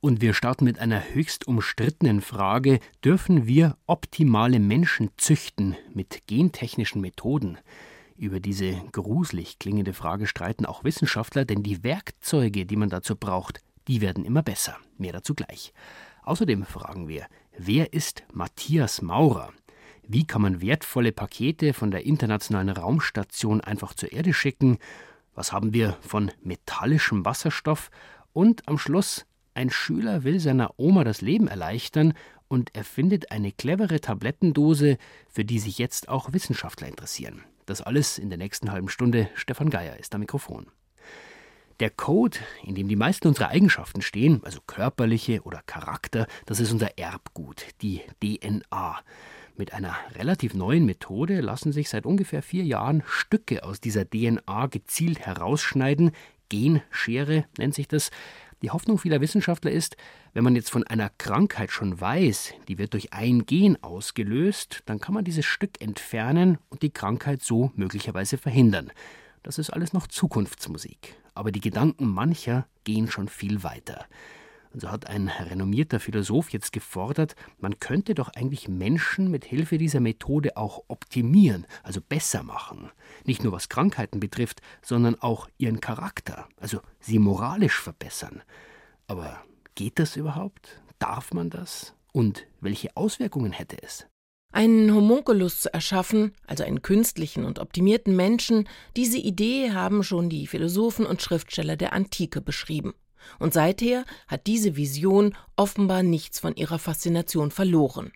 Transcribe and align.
Und 0.00 0.20
wir 0.20 0.32
starten 0.32 0.64
mit 0.64 0.78
einer 0.78 1.02
höchst 1.12 1.48
umstrittenen 1.48 2.20
Frage. 2.20 2.78
Dürfen 3.04 3.48
wir 3.48 3.76
optimale 3.88 4.60
Menschen 4.60 5.10
züchten 5.16 5.76
mit 5.92 6.28
gentechnischen 6.28 7.00
Methoden? 7.00 7.58
Über 8.16 8.38
diese 8.38 8.80
gruselig 8.92 9.58
klingende 9.58 9.92
Frage 9.92 10.28
streiten 10.28 10.66
auch 10.66 10.84
Wissenschaftler, 10.84 11.44
denn 11.44 11.64
die 11.64 11.82
Werkzeuge, 11.82 12.64
die 12.64 12.76
man 12.76 12.90
dazu 12.90 13.16
braucht, 13.16 13.60
die 13.88 14.00
werden 14.00 14.24
immer 14.24 14.42
besser. 14.42 14.76
Mehr 14.98 15.12
dazu 15.12 15.34
gleich. 15.34 15.72
Außerdem 16.22 16.64
fragen 16.64 17.08
wir, 17.08 17.26
wer 17.56 17.92
ist 17.92 18.22
Matthias 18.32 19.02
Maurer? 19.02 19.52
Wie 20.06 20.24
kann 20.24 20.42
man 20.42 20.60
wertvolle 20.60 21.10
Pakete 21.10 21.72
von 21.72 21.90
der 21.90 22.06
Internationalen 22.06 22.70
Raumstation 22.70 23.60
einfach 23.62 23.94
zur 23.94 24.12
Erde 24.12 24.32
schicken? 24.32 24.78
Was 25.34 25.52
haben 25.52 25.74
wir 25.74 25.96
von 26.00 26.30
metallischem 26.42 27.24
Wasserstoff? 27.24 27.90
Und 28.32 28.68
am 28.68 28.78
Schluss, 28.78 29.26
ein 29.58 29.70
Schüler 29.70 30.22
will 30.22 30.38
seiner 30.38 30.74
Oma 30.76 31.02
das 31.02 31.20
Leben 31.20 31.48
erleichtern 31.48 32.14
und 32.46 32.76
erfindet 32.76 33.32
eine 33.32 33.50
clevere 33.50 34.00
Tablettendose, 34.00 34.98
für 35.28 35.44
die 35.44 35.58
sich 35.58 35.78
jetzt 35.78 36.08
auch 36.08 36.32
Wissenschaftler 36.32 36.86
interessieren. 36.86 37.42
Das 37.66 37.82
alles 37.82 38.18
in 38.18 38.28
der 38.28 38.38
nächsten 38.38 38.70
halben 38.70 38.88
Stunde. 38.88 39.28
Stefan 39.34 39.68
Geier 39.68 39.98
ist 39.98 40.14
am 40.14 40.20
Mikrofon. 40.20 40.68
Der 41.80 41.90
Code, 41.90 42.38
in 42.62 42.76
dem 42.76 42.86
die 42.86 42.94
meisten 42.94 43.26
unserer 43.26 43.48
Eigenschaften 43.48 44.00
stehen, 44.00 44.42
also 44.44 44.60
körperliche 44.64 45.42
oder 45.42 45.60
Charakter, 45.66 46.28
das 46.46 46.60
ist 46.60 46.70
unser 46.70 46.96
Erbgut, 46.96 47.66
die 47.82 48.02
DNA. 48.22 49.00
Mit 49.56 49.72
einer 49.72 49.96
relativ 50.14 50.54
neuen 50.54 50.86
Methode 50.86 51.40
lassen 51.40 51.72
sich 51.72 51.88
seit 51.88 52.06
ungefähr 52.06 52.44
vier 52.44 52.62
Jahren 52.62 53.02
Stücke 53.08 53.64
aus 53.64 53.80
dieser 53.80 54.08
DNA 54.08 54.66
gezielt 54.68 55.18
herausschneiden. 55.18 56.12
Genschere 56.48 57.44
nennt 57.58 57.74
sich 57.74 57.88
das. 57.88 58.12
Die 58.62 58.70
Hoffnung 58.70 58.98
vieler 58.98 59.20
Wissenschaftler 59.20 59.70
ist, 59.70 59.96
wenn 60.32 60.42
man 60.42 60.56
jetzt 60.56 60.70
von 60.70 60.84
einer 60.84 61.10
Krankheit 61.10 61.70
schon 61.70 62.00
weiß, 62.00 62.54
die 62.66 62.78
wird 62.78 62.92
durch 62.92 63.12
ein 63.12 63.46
Gen 63.46 63.80
ausgelöst, 63.82 64.82
dann 64.86 64.98
kann 64.98 65.14
man 65.14 65.24
dieses 65.24 65.44
Stück 65.44 65.80
entfernen 65.80 66.58
und 66.68 66.82
die 66.82 66.90
Krankheit 66.90 67.42
so 67.42 67.70
möglicherweise 67.76 68.36
verhindern. 68.36 68.90
Das 69.44 69.58
ist 69.58 69.70
alles 69.70 69.92
noch 69.92 70.08
Zukunftsmusik. 70.08 71.14
Aber 71.34 71.52
die 71.52 71.60
Gedanken 71.60 72.08
mancher 72.08 72.66
gehen 72.82 73.08
schon 73.08 73.28
viel 73.28 73.62
weiter. 73.62 74.06
Und 74.72 74.80
so 74.80 74.90
hat 74.90 75.06
ein 75.06 75.28
renommierter 75.28 76.00
Philosoph 76.00 76.50
jetzt 76.50 76.72
gefordert, 76.72 77.34
man 77.58 77.78
könnte 77.80 78.14
doch 78.14 78.28
eigentlich 78.28 78.68
Menschen 78.68 79.30
mit 79.30 79.44
Hilfe 79.44 79.78
dieser 79.78 80.00
Methode 80.00 80.56
auch 80.56 80.84
optimieren, 80.88 81.66
also 81.82 82.00
besser 82.00 82.42
machen. 82.42 82.90
Nicht 83.24 83.42
nur 83.42 83.52
was 83.52 83.68
Krankheiten 83.68 84.20
betrifft, 84.20 84.60
sondern 84.82 85.16
auch 85.20 85.48
ihren 85.58 85.80
Charakter, 85.80 86.48
also 86.58 86.80
sie 87.00 87.18
moralisch 87.18 87.80
verbessern. 87.80 88.42
Aber 89.06 89.42
geht 89.74 89.98
das 89.98 90.16
überhaupt? 90.16 90.80
Darf 90.98 91.32
man 91.32 91.50
das? 91.50 91.94
Und 92.12 92.46
welche 92.60 92.96
Auswirkungen 92.96 93.52
hätte 93.52 93.82
es? 93.82 94.06
Einen 94.50 94.94
Homunculus 94.94 95.60
zu 95.60 95.72
erschaffen, 95.72 96.32
also 96.46 96.64
einen 96.64 96.80
künstlichen 96.80 97.44
und 97.44 97.58
optimierten 97.58 98.16
Menschen, 98.16 98.66
diese 98.96 99.18
Idee 99.18 99.72
haben 99.72 100.02
schon 100.02 100.30
die 100.30 100.46
Philosophen 100.46 101.04
und 101.04 101.20
Schriftsteller 101.20 101.76
der 101.76 101.92
Antike 101.92 102.40
beschrieben. 102.40 102.94
Und 103.38 103.52
seither 103.52 104.04
hat 104.26 104.46
diese 104.46 104.76
Vision 104.76 105.34
offenbar 105.56 106.02
nichts 106.02 106.38
von 106.40 106.54
ihrer 106.56 106.78
Faszination 106.78 107.50
verloren. 107.50 108.12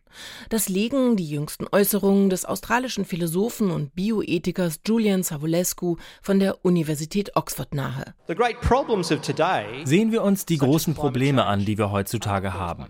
Das 0.48 0.68
legen 0.68 1.16
die 1.16 1.28
jüngsten 1.28 1.66
Äußerungen 1.70 2.30
des 2.30 2.44
australischen 2.44 3.04
Philosophen 3.04 3.70
und 3.70 3.94
Bioethikers 3.94 4.80
Julian 4.86 5.22
Savulescu 5.22 5.96
von 6.22 6.38
der 6.38 6.64
Universität 6.64 7.36
Oxford 7.36 7.74
nahe. 7.74 8.14
Sehen 9.84 10.12
wir 10.12 10.22
uns 10.22 10.46
die 10.46 10.58
großen 10.58 10.94
Probleme 10.94 11.44
an, 11.44 11.64
die 11.64 11.78
wir 11.78 11.90
heutzutage 11.90 12.54
haben. 12.54 12.86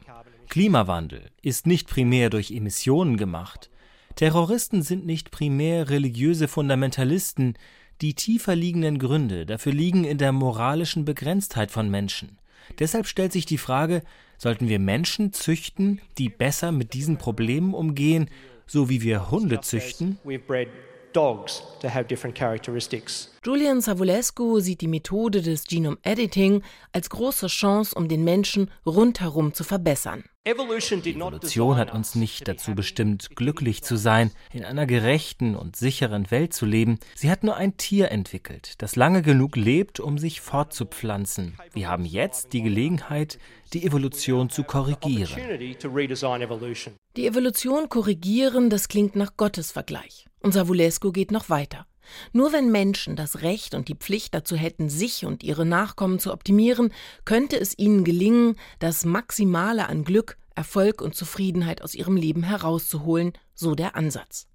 Klimawandel 0.48 1.30
ist 1.40 1.66
nicht 1.66 1.88
primär 1.88 2.28
durch 2.28 2.50
Emissionen 2.50 3.16
gemacht. 3.16 3.70
Terroristen 4.16 4.82
sind 4.82 5.06
nicht 5.06 5.30
primär 5.30 5.88
religiöse 5.88 6.46
Fundamentalisten, 6.46 7.54
die 8.02 8.14
tiefer 8.14 8.56
liegenden 8.56 8.98
Gründe 8.98 9.46
dafür 9.46 9.72
liegen 9.72 10.04
in 10.04 10.18
der 10.18 10.32
moralischen 10.32 11.04
Begrenztheit 11.04 11.70
von 11.70 11.88
Menschen. 11.88 12.38
Deshalb 12.78 13.06
stellt 13.06 13.32
sich 13.32 13.46
die 13.46 13.58
Frage, 13.58 14.02
sollten 14.38 14.68
wir 14.68 14.80
Menschen 14.80 15.32
züchten, 15.32 16.00
die 16.18 16.28
besser 16.28 16.72
mit 16.72 16.94
diesen 16.94 17.16
Problemen 17.16 17.74
umgehen, 17.74 18.28
so 18.66 18.88
wie 18.88 19.02
wir 19.02 19.30
Hunde 19.30 19.60
züchten? 19.60 20.18
Julian 23.44 23.80
Savulescu 23.80 24.60
sieht 24.60 24.82
die 24.82 24.86
Methode 24.86 25.42
des 25.42 25.64
Genome 25.64 25.98
Editing 26.02 26.62
als 26.92 27.10
große 27.10 27.48
Chance, 27.48 27.92
um 27.96 28.06
den 28.06 28.22
Menschen 28.22 28.70
rundherum 28.86 29.52
zu 29.52 29.64
verbessern. 29.64 30.22
Evolution 30.44 31.76
hat 31.76 31.92
uns 31.92 32.14
nicht 32.14 32.46
dazu 32.46 32.76
bestimmt, 32.76 33.34
glücklich 33.34 33.82
zu 33.82 33.96
sein, 33.96 34.30
in 34.52 34.64
einer 34.64 34.86
gerechten 34.86 35.56
und 35.56 35.74
sicheren 35.74 36.30
Welt 36.30 36.52
zu 36.54 36.66
leben. 36.66 37.00
Sie 37.16 37.32
hat 37.32 37.42
nur 37.42 37.56
ein 37.56 37.76
Tier 37.76 38.12
entwickelt, 38.12 38.80
das 38.80 38.94
lange 38.94 39.22
genug 39.22 39.56
lebt, 39.56 39.98
um 39.98 40.18
sich 40.18 40.40
fortzupflanzen. 40.40 41.58
Wir 41.72 41.88
haben 41.88 42.04
jetzt 42.04 42.52
die 42.52 42.62
Gelegenheit, 42.62 43.40
die 43.72 43.84
Evolution 43.84 44.50
zu 44.50 44.62
korrigieren. 44.62 45.34
Die 47.16 47.26
Evolution 47.26 47.88
korrigieren, 47.88 48.70
das 48.70 48.86
klingt 48.86 49.16
nach 49.16 49.36
Gottes 49.36 49.72
Vergleich. 49.72 50.26
Und 50.38 50.52
Savulescu 50.52 51.10
geht 51.10 51.32
noch 51.32 51.50
weiter. 51.50 51.86
Nur 52.32 52.52
wenn 52.52 52.70
Menschen 52.70 53.16
das 53.16 53.42
Recht 53.42 53.74
und 53.74 53.88
die 53.88 53.94
Pflicht 53.94 54.34
dazu 54.34 54.56
hätten, 54.56 54.88
sich 54.88 55.24
und 55.24 55.42
ihre 55.42 55.64
Nachkommen 55.64 56.18
zu 56.18 56.32
optimieren, 56.32 56.92
könnte 57.24 57.58
es 57.58 57.78
ihnen 57.78 58.04
gelingen, 58.04 58.56
das 58.78 59.04
Maximale 59.04 59.88
an 59.88 60.04
Glück, 60.04 60.36
Erfolg 60.54 61.00
und 61.00 61.14
Zufriedenheit 61.14 61.82
aus 61.82 61.94
ihrem 61.94 62.16
Leben 62.16 62.42
herauszuholen, 62.42 63.32
so 63.54 63.74
der 63.74 63.96
Ansatz. 63.96 64.46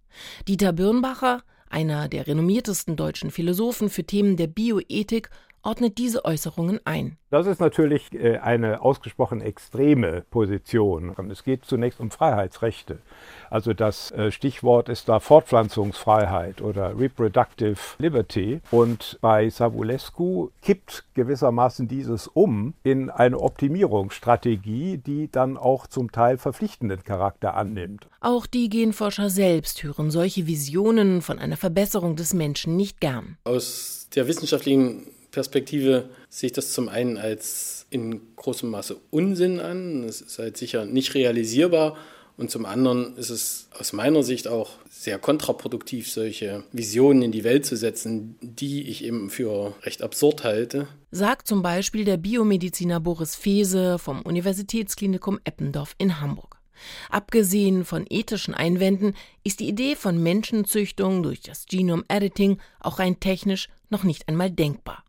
Dieter 0.48 0.74
Birnbacher, 0.74 1.44
einer 1.70 2.08
der 2.08 2.28
renommiertesten 2.28 2.96
deutschen 2.96 3.32
Philosophen 3.32 3.90
für 3.90 4.04
Themen 4.04 4.38
der 4.38 4.48
Bioethik 4.48 5.30
ordnet 5.68 5.98
diese 5.98 6.24
Äußerungen 6.24 6.80
ein. 6.86 7.18
Das 7.30 7.46
ist 7.46 7.60
natürlich 7.60 8.14
äh, 8.14 8.38
eine 8.38 8.82
ausgesprochen 8.82 9.42
extreme 9.42 10.24
Position. 10.32 11.14
Es 11.30 11.44
geht 11.44 11.66
zunächst 11.66 12.00
um 12.00 12.10
Freiheitsrechte. 12.10 13.00
Also 13.50 13.74
das 13.74 14.12
äh, 14.12 14.32
Stichwort 14.32 14.88
ist 14.88 15.10
da 15.10 15.20
Fortpflanzungsfreiheit 15.20 16.62
oder 16.62 16.98
Reproductive 16.98 17.78
Liberty. 17.98 18.62
Und 18.72 19.18
bei 19.20 19.50
Savulescu 19.50 20.52
kippt 20.62 21.04
gewissermaßen 21.16 21.90
dieses 21.90 22.28
um 22.28 22.74
in 22.84 23.10
eine 23.10 23.38
Optimierungsstrategie, 23.38 24.98
die 24.98 25.30
dann 25.30 25.58
auch 25.58 25.88
zum 25.88 26.14
Teil 26.14 26.38
verpflichtenden 26.38 27.04
Charakter 27.04 27.56
annimmt. 27.56 28.08
Auch 28.22 28.48
die 28.48 28.70
Genforscher 28.70 29.30
selbst 29.30 29.84
hören 29.84 30.12
solche 30.12 30.48
Visionen 30.48 31.22
von 31.22 31.40
einer 31.40 31.58
Verbesserung 31.58 32.16
des 32.16 32.34
Menschen 32.34 32.78
nicht 32.78 33.02
gern. 33.02 33.38
Aus 33.44 34.08
der 34.16 34.30
wissenschaftlichen 34.30 35.08
Perspektive 35.38 36.10
sehe 36.30 36.48
ich 36.48 36.54
das 36.54 36.74
zum 36.74 36.90
einen 36.90 37.20
als 37.20 37.86
in 37.92 38.22
großem 38.38 38.72
Maße 38.72 38.98
Unsinn 39.12 39.60
an. 39.60 40.04
Es 40.04 40.20
ist 40.20 40.40
halt 40.40 40.58
sicher 40.58 40.88
nicht 40.88 41.14
realisierbar. 41.14 41.96
Und 42.38 42.50
zum 42.50 42.66
anderen 42.66 43.16
ist 43.18 43.30
es 43.30 43.70
aus 43.78 43.94
meiner 43.94 44.24
Sicht 44.24 44.48
auch 44.48 44.72
sehr 44.90 45.20
kontraproduktiv, 45.20 46.10
solche 46.12 46.64
Visionen 46.72 47.22
in 47.22 47.32
die 47.32 47.44
Welt 47.44 47.68
zu 47.68 47.76
setzen, 47.78 48.36
die 48.42 48.90
ich 48.90 49.04
eben 49.04 49.30
für 49.30 49.76
recht 49.84 50.02
absurd 50.02 50.44
halte. 50.44 50.88
Sagt 51.12 51.48
zum 51.48 51.62
Beispiel 51.62 52.04
der 52.04 52.18
Biomediziner 52.18 53.00
Boris 53.00 53.36
Fese 53.36 54.00
vom 54.00 54.24
Universitätsklinikum 54.24 55.40
Eppendorf 55.44 55.94
in 56.00 56.20
Hamburg. 56.20 56.58
Abgesehen 57.12 57.86
von 57.86 58.08
ethischen 58.10 58.56
Einwänden 58.56 59.14
ist 59.44 59.60
die 59.60 59.70
Idee 59.70 59.96
von 59.96 60.22
Menschenzüchtung 60.22 61.22
durch 61.22 61.42
das 61.42 61.68
Genome 61.68 62.06
Editing 62.08 62.58
auch 62.80 62.98
rein 62.98 63.20
technisch 63.20 63.70
noch 63.90 64.04
nicht 64.04 64.28
einmal 64.28 64.52
denkbar. 64.52 65.04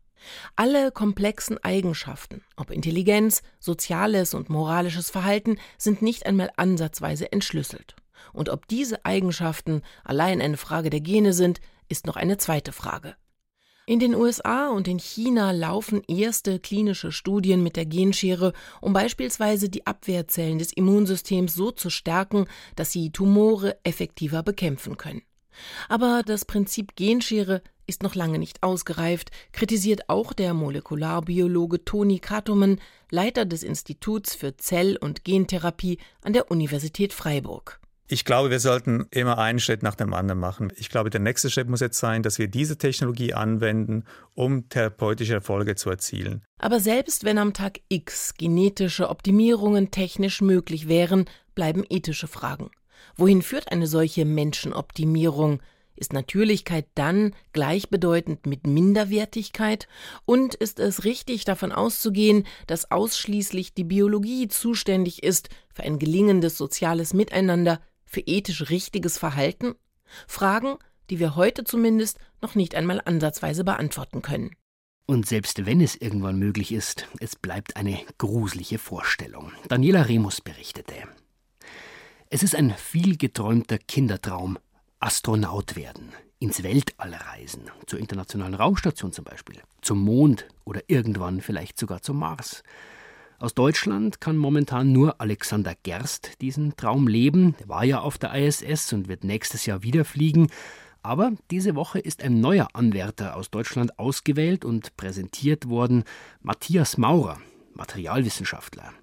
Alle 0.55 0.91
komplexen 0.91 1.57
Eigenschaften, 1.63 2.43
ob 2.55 2.71
Intelligenz, 2.71 3.41
soziales 3.59 4.33
und 4.33 4.49
moralisches 4.49 5.09
Verhalten, 5.09 5.57
sind 5.77 6.01
nicht 6.01 6.25
einmal 6.25 6.51
ansatzweise 6.57 7.31
entschlüsselt. 7.31 7.95
Und 8.33 8.49
ob 8.49 8.67
diese 8.67 9.05
Eigenschaften 9.05 9.81
allein 10.03 10.41
eine 10.41 10.57
Frage 10.57 10.89
der 10.89 11.01
Gene 11.01 11.33
sind, 11.33 11.61
ist 11.87 12.05
noch 12.05 12.15
eine 12.15 12.37
zweite 12.37 12.71
Frage. 12.71 13.15
In 13.89 13.99
den 13.99 14.13
USA 14.13 14.69
und 14.69 14.87
in 14.87 14.99
China 14.99 15.49
laufen 15.49 16.03
erste 16.07 16.59
klinische 16.59 17.11
Studien 17.11 17.63
mit 17.63 17.75
der 17.75 17.87
Genschere, 17.87 18.53
um 18.81 18.93
beispielsweise 18.93 19.67
die 19.67 19.87
Abwehrzellen 19.87 20.59
des 20.59 20.73
Immunsystems 20.73 21.55
so 21.55 21.71
zu 21.71 21.89
stärken, 21.89 22.45
dass 22.75 22.91
sie 22.91 23.11
Tumore 23.11 23.79
effektiver 23.83 24.43
bekämpfen 24.43 24.95
können. 24.97 25.23
Aber 25.87 26.23
das 26.25 26.45
Prinzip 26.45 26.95
Genschere 26.95 27.61
ist 27.87 28.03
noch 28.03 28.15
lange 28.15 28.39
nicht 28.39 28.63
ausgereift, 28.63 29.31
kritisiert 29.51 30.09
auch 30.09 30.33
der 30.33 30.53
Molekularbiologe 30.53 31.83
Toni 31.83 32.19
Katomen, 32.19 32.79
Leiter 33.09 33.45
des 33.45 33.63
Instituts 33.63 34.35
für 34.35 34.55
Zell- 34.57 34.97
und 34.97 35.25
Gentherapie 35.25 35.97
an 36.23 36.33
der 36.33 36.51
Universität 36.51 37.13
Freiburg. 37.13 37.79
Ich 38.11 38.25
glaube, 38.25 38.49
wir 38.49 38.59
sollten 38.59 39.05
immer 39.11 39.37
einen 39.37 39.59
Schritt 39.59 39.83
nach 39.83 39.93
dem 39.93 40.15
anderen 40.15 40.39
machen. 40.39 40.73
Ich 40.75 40.89
glaube, 40.89 41.11
der 41.11 41.19
nächste 41.19 41.51
Schritt 41.51 41.69
muss 41.69 41.79
jetzt 41.79 41.99
sein, 41.99 42.23
dass 42.23 42.39
wir 42.39 42.47
diese 42.47 42.75
Technologie 42.75 43.35
anwenden, 43.35 44.03
um 44.33 44.67
therapeutische 44.67 45.35
Erfolge 45.35 45.75
zu 45.75 45.91
erzielen. 45.91 46.43
Aber 46.57 46.79
selbst 46.79 47.23
wenn 47.23 47.37
am 47.37 47.53
Tag 47.53 47.81
X 47.87 48.33
genetische 48.35 49.09
Optimierungen 49.09 49.91
technisch 49.91 50.41
möglich 50.41 50.87
wären, 50.87 51.25
bleiben 51.53 51.83
ethische 51.87 52.27
Fragen. 52.27 52.71
Wohin 53.15 53.41
führt 53.41 53.71
eine 53.71 53.87
solche 53.87 54.25
Menschenoptimierung? 54.25 55.61
Ist 55.95 56.13
Natürlichkeit 56.13 56.85
dann 56.95 57.35
gleichbedeutend 57.51 58.45
mit 58.45 58.65
Minderwertigkeit? 58.65 59.87
Und 60.25 60.55
ist 60.55 60.79
es 60.79 61.03
richtig 61.03 61.43
davon 61.43 61.73
auszugehen, 61.73 62.45
dass 62.67 62.89
ausschließlich 62.89 63.73
die 63.73 63.83
Biologie 63.83 64.47
zuständig 64.47 65.23
ist 65.23 65.49
für 65.73 65.83
ein 65.83 65.99
gelingendes 65.99 66.57
soziales 66.57 67.13
Miteinander, 67.13 67.81
für 68.05 68.21
ethisch 68.21 68.69
richtiges 68.69 69.17
Verhalten? 69.17 69.75
Fragen, 70.25 70.77
die 71.09 71.19
wir 71.19 71.35
heute 71.35 71.65
zumindest 71.65 72.17
noch 72.41 72.55
nicht 72.55 72.75
einmal 72.75 73.01
ansatzweise 73.03 73.63
beantworten 73.63 74.21
können. 74.21 74.51
Und 75.05 75.25
selbst 75.25 75.65
wenn 75.65 75.81
es 75.81 75.95
irgendwann 75.95 76.37
möglich 76.37 76.71
ist, 76.71 77.07
es 77.19 77.35
bleibt 77.35 77.75
eine 77.75 77.99
gruselige 78.19 78.77
Vorstellung. 78.77 79.51
Daniela 79.67 80.03
Remus 80.03 80.39
berichtete. 80.39 80.93
Es 82.31 82.43
ist 82.43 82.53
ein 82.53 82.75
vielgeträumter 82.77 83.79
Kindertraum, 83.79 84.59
Astronaut 84.99 85.75
werden, 85.75 86.11
ins 86.37 86.61
Weltall 86.61 87.15
reisen, 87.15 87.71
zur 87.87 87.97
internationalen 87.97 88.53
Raumstation 88.53 89.11
zum 89.11 89.25
Beispiel, 89.25 89.59
zum 89.81 89.99
Mond 90.03 90.47
oder 90.63 90.81
irgendwann 90.85 91.41
vielleicht 91.41 91.79
sogar 91.79 92.03
zum 92.03 92.19
Mars. 92.19 92.61
Aus 93.39 93.55
Deutschland 93.55 94.21
kann 94.21 94.37
momentan 94.37 94.91
nur 94.91 95.19
Alexander 95.19 95.73
Gerst 95.81 96.39
diesen 96.39 96.75
Traum 96.77 97.07
leben. 97.07 97.55
Der 97.61 97.67
war 97.67 97.83
ja 97.83 98.01
auf 98.01 98.19
der 98.19 98.35
ISS 98.35 98.93
und 98.93 99.07
wird 99.07 99.23
nächstes 99.23 99.65
Jahr 99.65 99.81
wieder 99.81 100.05
fliegen. 100.05 100.51
Aber 101.01 101.31
diese 101.49 101.73
Woche 101.73 101.97
ist 101.97 102.21
ein 102.21 102.39
neuer 102.39 102.67
Anwärter 102.73 103.37
aus 103.37 103.49
Deutschland 103.49 103.97
ausgewählt 103.97 104.65
und 104.65 104.95
präsentiert 104.97 105.67
worden, 105.67 106.03
Matthias 106.43 106.95
Maurer, 106.99 107.39
Materialwissenschaftler. 107.73 108.93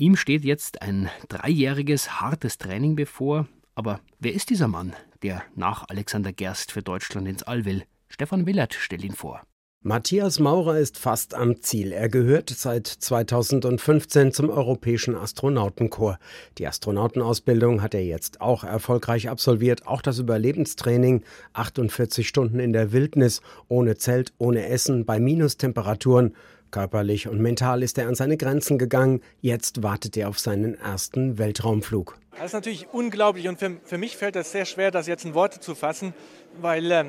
Ihm 0.00 0.14
steht 0.14 0.44
jetzt 0.44 0.80
ein 0.80 1.10
dreijähriges 1.28 2.20
hartes 2.20 2.56
Training 2.56 2.94
bevor. 2.94 3.48
Aber 3.74 3.98
wer 4.20 4.32
ist 4.32 4.48
dieser 4.48 4.68
Mann, 4.68 4.94
der 5.24 5.42
nach 5.56 5.88
Alexander 5.88 6.32
Gerst 6.32 6.70
für 6.70 6.82
Deutschland 6.82 7.26
ins 7.26 7.42
All 7.42 7.64
will? 7.64 7.82
Stefan 8.08 8.46
Willert 8.46 8.74
stellt 8.74 9.02
ihn 9.02 9.16
vor. 9.16 9.42
Matthias 9.82 10.38
Maurer 10.38 10.78
ist 10.78 10.98
fast 10.98 11.34
am 11.34 11.62
Ziel. 11.62 11.90
Er 11.90 12.08
gehört 12.08 12.50
seit 12.50 12.86
2015 12.86 14.32
zum 14.32 14.50
Europäischen 14.50 15.16
Astronautenkorps. 15.16 16.18
Die 16.58 16.68
Astronautenausbildung 16.68 17.82
hat 17.82 17.94
er 17.94 18.04
jetzt 18.04 18.40
auch 18.40 18.62
erfolgreich 18.62 19.28
absolviert. 19.28 19.88
Auch 19.88 20.02
das 20.02 20.20
Überlebenstraining, 20.20 21.24
48 21.54 22.28
Stunden 22.28 22.60
in 22.60 22.72
der 22.72 22.92
Wildnis, 22.92 23.40
ohne 23.66 23.96
Zelt, 23.96 24.32
ohne 24.38 24.68
Essen, 24.68 25.04
bei 25.04 25.18
Minustemperaturen. 25.18 26.36
Körperlich 26.70 27.28
und 27.28 27.40
mental 27.40 27.82
ist 27.82 27.98
er 27.98 28.08
an 28.08 28.14
seine 28.14 28.36
Grenzen 28.36 28.78
gegangen. 28.78 29.20
Jetzt 29.40 29.82
wartet 29.82 30.16
er 30.16 30.28
auf 30.28 30.38
seinen 30.38 30.74
ersten 30.74 31.38
Weltraumflug. 31.38 32.16
Das 32.32 32.46
ist 32.46 32.52
natürlich 32.52 32.88
unglaublich 32.92 33.48
und 33.48 33.58
für, 33.58 33.76
für 33.84 33.98
mich 33.98 34.16
fällt 34.16 34.36
es 34.36 34.52
sehr 34.52 34.64
schwer, 34.64 34.90
das 34.90 35.06
jetzt 35.06 35.24
in 35.24 35.34
Worte 35.34 35.60
zu 35.60 35.74
fassen, 35.74 36.14
weil 36.60 36.90
äh, 36.90 37.04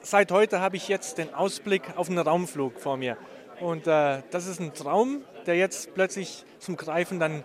seit 0.00 0.32
heute 0.32 0.60
habe 0.60 0.76
ich 0.76 0.88
jetzt 0.88 1.18
den 1.18 1.32
Ausblick 1.34 1.82
auf 1.96 2.08
einen 2.08 2.18
Raumflug 2.18 2.80
vor 2.80 2.96
mir. 2.96 3.16
Und 3.60 3.86
äh, 3.86 4.22
das 4.30 4.46
ist 4.46 4.60
ein 4.60 4.74
Traum, 4.74 5.22
der 5.46 5.56
jetzt 5.56 5.94
plötzlich 5.94 6.44
zum 6.58 6.76
Greifen 6.76 7.20
dann 7.20 7.44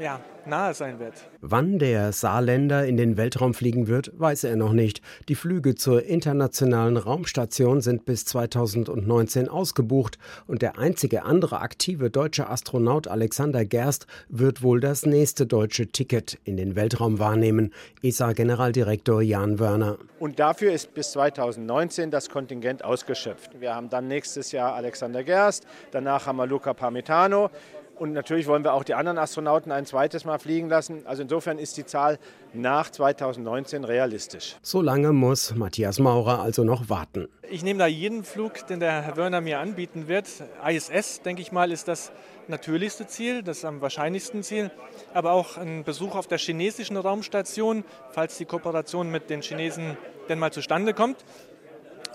ja, 0.00 0.20
nahe 0.46 0.74
sein 0.74 0.98
wird. 0.98 1.14
Wann 1.40 1.78
der 1.78 2.12
Saarländer 2.12 2.86
in 2.86 2.96
den 2.96 3.16
Weltraum 3.16 3.54
fliegen 3.54 3.86
wird, 3.86 4.12
weiß 4.18 4.44
er 4.44 4.56
noch 4.56 4.72
nicht. 4.72 5.00
Die 5.28 5.34
Flüge 5.34 5.74
zur 5.74 6.04
internationalen 6.04 6.96
Raumstation 6.96 7.80
sind 7.80 8.04
bis 8.04 8.24
2019 8.24 9.48
ausgebucht 9.48 10.18
und 10.46 10.62
der 10.62 10.78
einzige 10.78 11.24
andere 11.24 11.60
aktive 11.60 12.10
deutsche 12.10 12.48
Astronaut 12.48 13.08
Alexander 13.08 13.64
Gerst 13.64 14.06
wird 14.28 14.62
wohl 14.62 14.80
das 14.80 15.06
nächste 15.06 15.46
deutsche 15.46 15.86
Ticket 15.86 16.38
in 16.44 16.56
den 16.56 16.76
Weltraum 16.76 17.18
wahrnehmen. 17.18 17.72
ESA-Generaldirektor 18.02 19.22
Jan 19.22 19.58
Wörner. 19.58 19.98
Und 20.18 20.38
dafür 20.38 20.72
ist 20.72 20.94
bis 20.94 21.12
2019 21.12 22.10
das 22.10 22.28
Kontingent 22.28 22.84
ausgeschöpft. 22.84 23.60
Wir 23.60 23.74
haben 23.74 23.88
dann 23.88 24.08
nächstes 24.08 24.52
Jahr 24.52 24.74
Alexander 24.74 25.22
Gerst, 25.22 25.66
danach 25.90 26.26
haben 26.26 26.36
wir 26.36 26.46
Luca 26.46 26.74
Parmitano. 26.74 27.50
Und 27.96 28.12
natürlich 28.12 28.46
wollen 28.46 28.64
wir 28.64 28.74
auch 28.74 28.82
die 28.82 28.94
anderen 28.94 29.18
Astronauten 29.18 29.70
ein 29.70 29.86
zweites 29.86 30.24
Mal 30.24 30.38
fliegen 30.38 30.68
lassen. 30.68 31.06
Also 31.06 31.22
insofern 31.22 31.58
ist 31.58 31.76
die 31.76 31.84
Zahl 31.84 32.18
nach 32.52 32.90
2019 32.90 33.84
realistisch. 33.84 34.56
So 34.62 34.82
lange 34.82 35.12
muss 35.12 35.54
Matthias 35.54 36.00
Maurer 36.00 36.40
also 36.40 36.64
noch 36.64 36.88
warten. 36.88 37.28
Ich 37.48 37.62
nehme 37.62 37.78
da 37.78 37.86
jeden 37.86 38.24
Flug, 38.24 38.66
den 38.66 38.80
der 38.80 39.02
Herr 39.02 39.16
Wörner 39.16 39.40
mir 39.40 39.60
anbieten 39.60 40.08
wird. 40.08 40.26
ISS, 40.66 41.22
denke 41.22 41.42
ich 41.42 41.52
mal, 41.52 41.70
ist 41.70 41.86
das 41.86 42.10
natürlichste 42.48 43.06
Ziel, 43.06 43.42
das 43.42 43.64
am 43.64 43.80
wahrscheinlichsten 43.80 44.42
Ziel. 44.42 44.72
Aber 45.12 45.32
auch 45.32 45.56
ein 45.56 45.84
Besuch 45.84 46.16
auf 46.16 46.26
der 46.26 46.38
chinesischen 46.38 46.96
Raumstation, 46.96 47.84
falls 48.10 48.38
die 48.38 48.44
Kooperation 48.44 49.10
mit 49.10 49.30
den 49.30 49.40
Chinesen 49.40 49.96
denn 50.28 50.40
mal 50.40 50.52
zustande 50.52 50.94
kommt. 50.94 51.24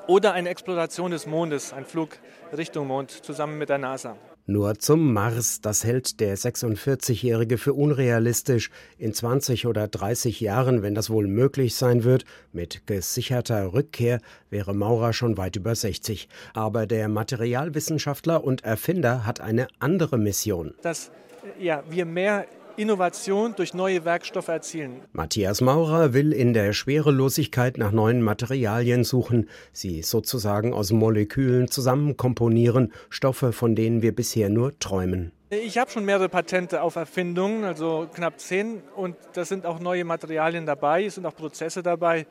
Oder 0.07 0.33
eine 0.33 0.49
Exploration 0.49 1.11
des 1.11 1.25
Mondes, 1.27 1.71
ein 1.71 1.85
Flug 1.85 2.17
Richtung 2.55 2.87
Mond 2.87 3.11
zusammen 3.11 3.57
mit 3.57 3.69
der 3.69 3.77
NASA. 3.77 4.17
Nur 4.49 4.79
zum 4.79 5.13
Mars, 5.13 5.61
das 5.61 5.83
hält 5.83 6.19
der 6.19 6.35
46-Jährige 6.35 7.59
für 7.59 7.73
unrealistisch. 7.75 8.71
In 8.97 9.13
20 9.13 9.67
oder 9.67 9.87
30 9.87 10.39
Jahren, 10.39 10.81
wenn 10.81 10.95
das 10.95 11.11
wohl 11.11 11.27
möglich 11.27 11.75
sein 11.75 12.03
wird, 12.03 12.25
mit 12.51 12.87
gesicherter 12.87 13.73
Rückkehr, 13.73 14.19
wäre 14.49 14.73
Maurer 14.73 15.13
schon 15.13 15.37
weit 15.37 15.55
über 15.55 15.75
60. 15.75 16.29
Aber 16.55 16.87
der 16.87 17.09
Materialwissenschaftler 17.09 18.43
und 18.43 18.63
Erfinder 18.63 19.23
hat 19.23 19.39
eine 19.39 19.67
andere 19.77 20.17
Mission. 20.17 20.73
Dass 20.81 21.11
ja, 21.59 21.83
wir 21.87 22.07
mehr 22.07 22.47
Innovation 22.79 23.55
durch 23.57 23.73
neue 23.73 24.05
Werkstoffe 24.05 24.47
erzielen. 24.47 25.01
Matthias 25.11 25.59
Maurer 25.59 26.13
will 26.13 26.31
in 26.31 26.53
der 26.53 26.71
Schwerelosigkeit 26.71 27.77
nach 27.77 27.91
neuen 27.91 28.21
Materialien 28.21 29.03
suchen, 29.03 29.49
sie 29.73 30.01
sozusagen 30.01 30.73
aus 30.73 30.93
Molekülen 30.93 31.67
zusammenkomponieren, 31.67 32.93
Stoffe, 33.09 33.51
von 33.51 33.75
denen 33.75 34.01
wir 34.01 34.15
bisher 34.15 34.47
nur 34.47 34.79
träumen. 34.79 35.33
Ich 35.49 35.77
habe 35.77 35.91
schon 35.91 36.05
mehrere 36.05 36.29
Patente 36.29 36.81
auf 36.81 36.95
Erfindungen, 36.95 37.63
also 37.63 38.07
knapp 38.13 38.39
zehn, 38.39 38.81
und 38.95 39.15
da 39.33 39.43
sind 39.43 39.65
auch 39.65 39.79
neue 39.79 40.05
Materialien 40.05 40.65
dabei, 40.65 41.05
es 41.05 41.15
sind 41.15 41.25
auch 41.25 41.35
Prozesse 41.35 41.83
dabei. 41.83 42.27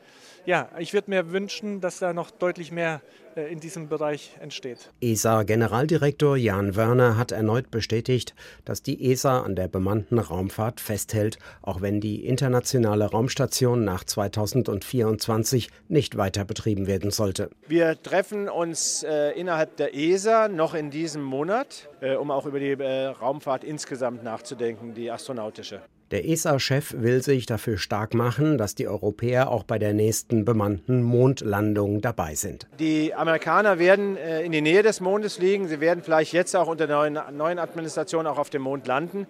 Ja, 0.49 0.67
ich 0.79 0.95
würde 0.95 1.11
mir 1.11 1.31
wünschen, 1.31 1.79
dass 1.79 1.99
da 1.99 2.11
noch 2.11 2.31
deutlich 2.31 2.71
mehr 2.71 3.01
äh, 3.35 3.51
in 3.51 3.59
diesem 3.59 3.87
Bereich 3.87 4.31
entsteht. 4.39 4.89
ESA-Generaldirektor 4.99 6.35
Jan 6.37 6.75
Werner 6.75 7.17
hat 7.17 7.31
erneut 7.31 7.69
bestätigt, 7.69 8.33
dass 8.65 8.81
die 8.81 9.11
ESA 9.11 9.41
an 9.41 9.55
der 9.55 9.67
bemannten 9.67 10.17
Raumfahrt 10.17 10.81
festhält, 10.81 11.37
auch 11.61 11.81
wenn 11.81 12.01
die 12.01 12.25
internationale 12.25 13.05
Raumstation 13.05 13.83
nach 13.83 14.03
2024 14.03 15.69
nicht 15.87 16.17
weiter 16.17 16.45
betrieben 16.45 16.87
werden 16.87 17.11
sollte. 17.11 17.51
Wir 17.67 18.01
treffen 18.01 18.49
uns 18.49 19.03
äh, 19.03 19.39
innerhalb 19.39 19.77
der 19.77 19.93
ESA 19.93 20.47
noch 20.47 20.73
in 20.73 20.89
diesem 20.89 21.21
Monat, 21.21 21.89
äh, 22.01 22.15
um 22.15 22.31
auch 22.31 22.47
über 22.47 22.59
die 22.59 22.71
äh, 22.71 23.05
Raumfahrt 23.05 23.63
insgesamt 23.63 24.23
nachzudenken, 24.23 24.95
die 24.95 25.11
astronautische. 25.11 25.83
Der 26.11 26.27
ESA-Chef 26.27 26.95
will 26.97 27.21
sich 27.21 27.45
dafür 27.45 27.77
stark 27.77 28.15
machen, 28.15 28.57
dass 28.57 28.73
die 28.73 28.87
Europäer 28.87 29.51
auch 29.51 29.63
bei 29.63 29.77
der 29.77 29.93
nächsten 29.93 30.43
bemannten 30.43 31.03
Mondlandung 31.03 32.01
dabei 32.01 32.33
sind. 32.33 32.67
Die 32.79 33.13
Amerikaner 33.13 33.77
werden 33.77 34.17
äh, 34.17 34.41
in 34.41 34.51
die 34.51 34.61
Nähe 34.61 34.81
des 34.81 35.01
Mondes 35.01 35.35
fliegen. 35.35 35.67
Sie 35.67 35.79
werden 35.79 36.03
vielleicht 36.03 36.33
jetzt 36.33 36.55
auch 36.55 36.67
unter 36.67 36.87
der 36.87 36.95
neuen, 36.95 37.19
neuen 37.37 37.59
Administration 37.59 38.25
auch 38.25 38.39
auf 38.39 38.49
dem 38.49 38.63
Mond 38.63 38.87
landen. 38.87 39.27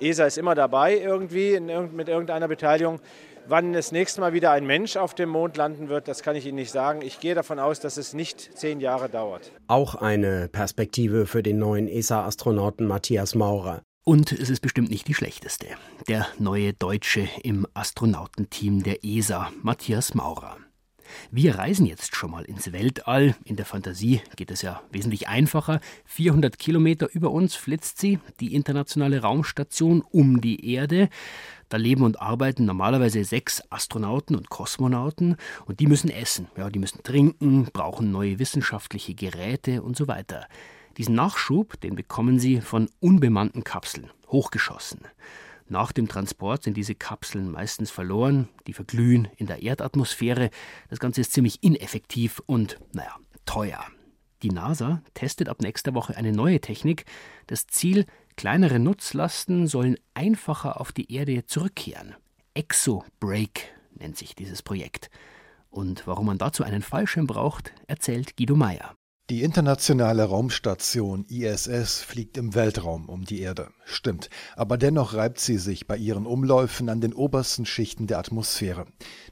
ESA 0.00 0.24
ist 0.24 0.38
immer 0.38 0.54
dabei 0.54 0.98
irgendwie 0.98 1.60
mit 1.60 2.08
irgendeiner 2.08 2.48
Beteiligung. 2.48 3.00
Wann 3.46 3.74
das 3.74 3.92
nächste 3.92 4.22
Mal 4.22 4.32
wieder 4.32 4.52
ein 4.52 4.66
Mensch 4.66 4.96
auf 4.96 5.14
dem 5.14 5.28
Mond 5.28 5.58
landen 5.58 5.90
wird, 5.90 6.08
das 6.08 6.22
kann 6.22 6.34
ich 6.34 6.46
Ihnen 6.46 6.56
nicht 6.56 6.70
sagen. 6.70 7.02
Ich 7.02 7.20
gehe 7.20 7.34
davon 7.34 7.58
aus, 7.58 7.78
dass 7.78 7.98
es 7.98 8.14
nicht 8.14 8.56
zehn 8.56 8.80
Jahre 8.80 9.10
dauert. 9.10 9.52
Auch 9.66 9.94
eine 9.94 10.48
Perspektive 10.48 11.26
für 11.26 11.42
den 11.42 11.58
neuen 11.58 11.86
ESA-Astronauten 11.86 12.86
Matthias 12.86 13.34
Maurer. 13.34 13.82
Und 14.06 14.32
es 14.32 14.50
ist 14.50 14.60
bestimmt 14.60 14.90
nicht 14.90 15.08
die 15.08 15.14
schlechteste. 15.14 15.66
Der 16.08 16.26
neue 16.38 16.74
Deutsche 16.74 17.26
im 17.42 17.66
Astronautenteam 17.72 18.82
der 18.82 19.02
ESA, 19.02 19.50
Matthias 19.62 20.14
Maurer. 20.14 20.58
Wir 21.30 21.54
reisen 21.54 21.86
jetzt 21.86 22.14
schon 22.14 22.30
mal 22.30 22.44
ins 22.44 22.70
Weltall. 22.72 23.34
In 23.44 23.56
der 23.56 23.64
Fantasie 23.64 24.20
geht 24.36 24.50
es 24.50 24.60
ja 24.60 24.82
wesentlich 24.90 25.28
einfacher. 25.28 25.80
400 26.04 26.58
Kilometer 26.58 27.08
über 27.14 27.30
uns 27.30 27.54
flitzt 27.54 27.98
sie, 27.98 28.18
die 28.40 28.54
internationale 28.54 29.22
Raumstation 29.22 30.02
um 30.02 30.42
die 30.42 30.70
Erde. 30.70 31.08
Da 31.70 31.78
leben 31.78 32.04
und 32.04 32.20
arbeiten 32.20 32.66
normalerweise 32.66 33.24
sechs 33.24 33.62
Astronauten 33.70 34.36
und 34.36 34.50
Kosmonauten 34.50 35.36
und 35.64 35.80
die 35.80 35.86
müssen 35.86 36.10
essen, 36.10 36.48
ja, 36.58 36.68
die 36.68 36.78
müssen 36.78 37.02
trinken, 37.02 37.68
brauchen 37.72 38.10
neue 38.10 38.38
wissenschaftliche 38.38 39.14
Geräte 39.14 39.82
und 39.82 39.96
so 39.96 40.08
weiter. 40.08 40.46
Diesen 40.96 41.14
Nachschub, 41.14 41.80
den 41.80 41.96
bekommen 41.96 42.38
sie 42.38 42.60
von 42.60 42.88
unbemannten 43.00 43.64
Kapseln, 43.64 44.10
hochgeschossen. 44.28 45.00
Nach 45.66 45.92
dem 45.92 46.08
Transport 46.08 46.62
sind 46.62 46.76
diese 46.76 46.94
Kapseln 46.94 47.50
meistens 47.50 47.90
verloren, 47.90 48.48
die 48.66 48.74
verglühen 48.74 49.28
in 49.36 49.46
der 49.46 49.62
Erdatmosphäre. 49.62 50.50
Das 50.90 51.00
Ganze 51.00 51.22
ist 51.22 51.32
ziemlich 51.32 51.62
ineffektiv 51.62 52.42
und, 52.46 52.78
naja, 52.92 53.16
teuer. 53.46 53.84
Die 54.42 54.50
NASA 54.50 55.02
testet 55.14 55.48
ab 55.48 55.62
nächster 55.62 55.94
Woche 55.94 56.16
eine 56.16 56.32
neue 56.32 56.60
Technik. 56.60 57.06
Das 57.46 57.66
Ziel, 57.66 58.04
kleinere 58.36 58.78
Nutzlasten 58.78 59.66
sollen 59.66 59.96
einfacher 60.12 60.80
auf 60.80 60.92
die 60.92 61.12
Erde 61.12 61.46
zurückkehren. 61.46 62.14
Exo-Break 62.52 63.72
nennt 63.94 64.18
sich 64.18 64.34
dieses 64.34 64.62
Projekt. 64.62 65.08
Und 65.70 66.06
warum 66.06 66.26
man 66.26 66.38
dazu 66.38 66.62
einen 66.62 66.82
Fallschirm 66.82 67.26
braucht, 67.26 67.72
erzählt 67.86 68.36
Guido 68.36 68.54
Meyer. 68.54 68.94
Die 69.30 69.42
internationale 69.42 70.24
Raumstation 70.24 71.24
ISS 71.24 72.02
fliegt 72.02 72.36
im 72.36 72.54
Weltraum 72.54 73.08
um 73.08 73.24
die 73.24 73.40
Erde. 73.40 73.70
Stimmt. 73.86 74.28
Aber 74.54 74.76
dennoch 74.76 75.14
reibt 75.14 75.40
sie 75.40 75.56
sich 75.56 75.86
bei 75.86 75.96
ihren 75.96 76.26
Umläufen 76.26 76.90
an 76.90 77.00
den 77.00 77.14
obersten 77.14 77.64
Schichten 77.64 78.06
der 78.06 78.18
Atmosphäre. 78.18 78.84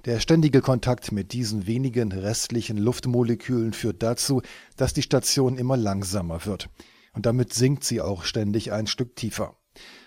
Der 0.07 0.19
ständige 0.19 0.63
Kontakt 0.63 1.13
mit 1.13 1.35
diesen 1.35 1.67
wenigen 1.67 2.11
restlichen 2.11 2.79
Luftmolekülen 2.79 3.75
führt 3.75 4.03
dazu, 4.03 4.41
dass 4.79 4.95
die 4.95 5.03
Station 5.03 5.59
immer 5.59 5.77
langsamer 5.77 6.47
wird. 6.47 6.71
Und 7.13 7.27
damit 7.27 7.53
sinkt 7.53 7.85
sie 7.85 8.01
auch 8.01 8.25
ständig 8.25 8.73
ein 8.73 8.87
Stück 8.87 9.15
tiefer. 9.15 9.59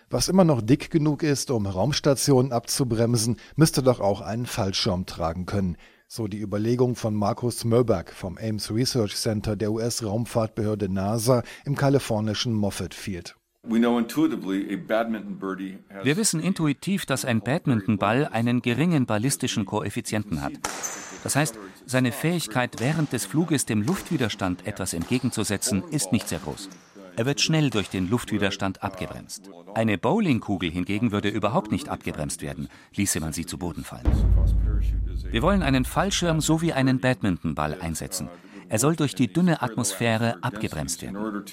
Was 0.10 0.30
immer 0.30 0.46
noch 0.46 0.64
dick 0.64 0.90
genug 0.90 1.22
ist, 1.22 1.52
um 1.52 1.68
Raumstationen 1.68 2.52
abzubremsen, 2.52 3.38
müsste 3.56 3.84
doch 3.84 4.00
auch 4.00 4.22
einen 4.22 4.48
Fallschirm 4.48 5.06
tragen 5.06 5.46
können. 5.46 5.78
So 6.08 6.28
die 6.28 6.40
Überlegung 6.40 6.96
von 6.96 7.16
Markus 7.16 7.66
Möberg 7.66 8.12
vom 8.12 8.38
Ames 8.38 8.72
Research 8.72 9.16
Center 9.16 9.56
der 9.56 9.72
US-Raumfahrtbehörde 9.72 10.88
NASA 10.88 11.42
im 11.66 11.76
kalifornischen 11.76 12.54
Moffett 12.54 12.94
Field. 12.94 13.36
Wir 13.64 13.88
wissen 16.18 16.40
intuitiv, 16.40 17.08
dass 17.08 17.26
ein 17.26 17.42
Badmintonball 17.42 18.28
einen 18.28 18.62
geringen 18.62 19.08
ballistischen 19.08 19.66
Koeffizienten 19.66 20.44
hat. 20.44 20.54
Das 21.24 21.36
heißt, 21.36 21.58
seine 21.88 22.12
Fähigkeit, 22.12 22.76
während 22.80 23.12
des 23.12 23.26
Fluges 23.26 23.66
dem 23.66 23.82
Luftwiderstand 23.82 24.68
etwas 24.68 24.94
entgegenzusetzen, 24.94 25.84
ist 25.90 26.12
nicht 26.12 26.30
sehr 26.30 26.38
groß. 26.40 26.70
Er 27.18 27.26
wird 27.26 27.42
schnell 27.42 27.72
durch 27.72 27.90
den 27.90 28.10
Luftwiderstand 28.10 28.84
abgebremst. 28.84 29.50
Eine 29.74 29.98
Bowlingkugel 29.98 30.70
hingegen 30.70 31.12
würde 31.12 31.30
überhaupt 31.30 31.72
nicht 31.72 31.90
abgebremst 31.90 32.44
werden, 32.44 32.68
ließe 32.96 33.20
man 33.20 33.34
sie 33.34 33.48
zu 33.48 33.58
Boden 33.58 33.84
fallen. 33.84 34.06
Wir 35.36 35.42
wollen 35.42 35.64
einen 35.64 35.84
Fallschirm 35.84 36.40
sowie 36.40 36.72
einen 36.72 37.02
Badmintonball 37.02 37.82
einsetzen. 37.82 38.30
Er 38.70 38.80
soll 38.80 38.96
durch 38.96 39.16
die 39.16 39.28
dünne 39.28 39.62
Atmosphäre 39.62 40.42
abgebremst 40.42 41.02
werden. 41.02 41.44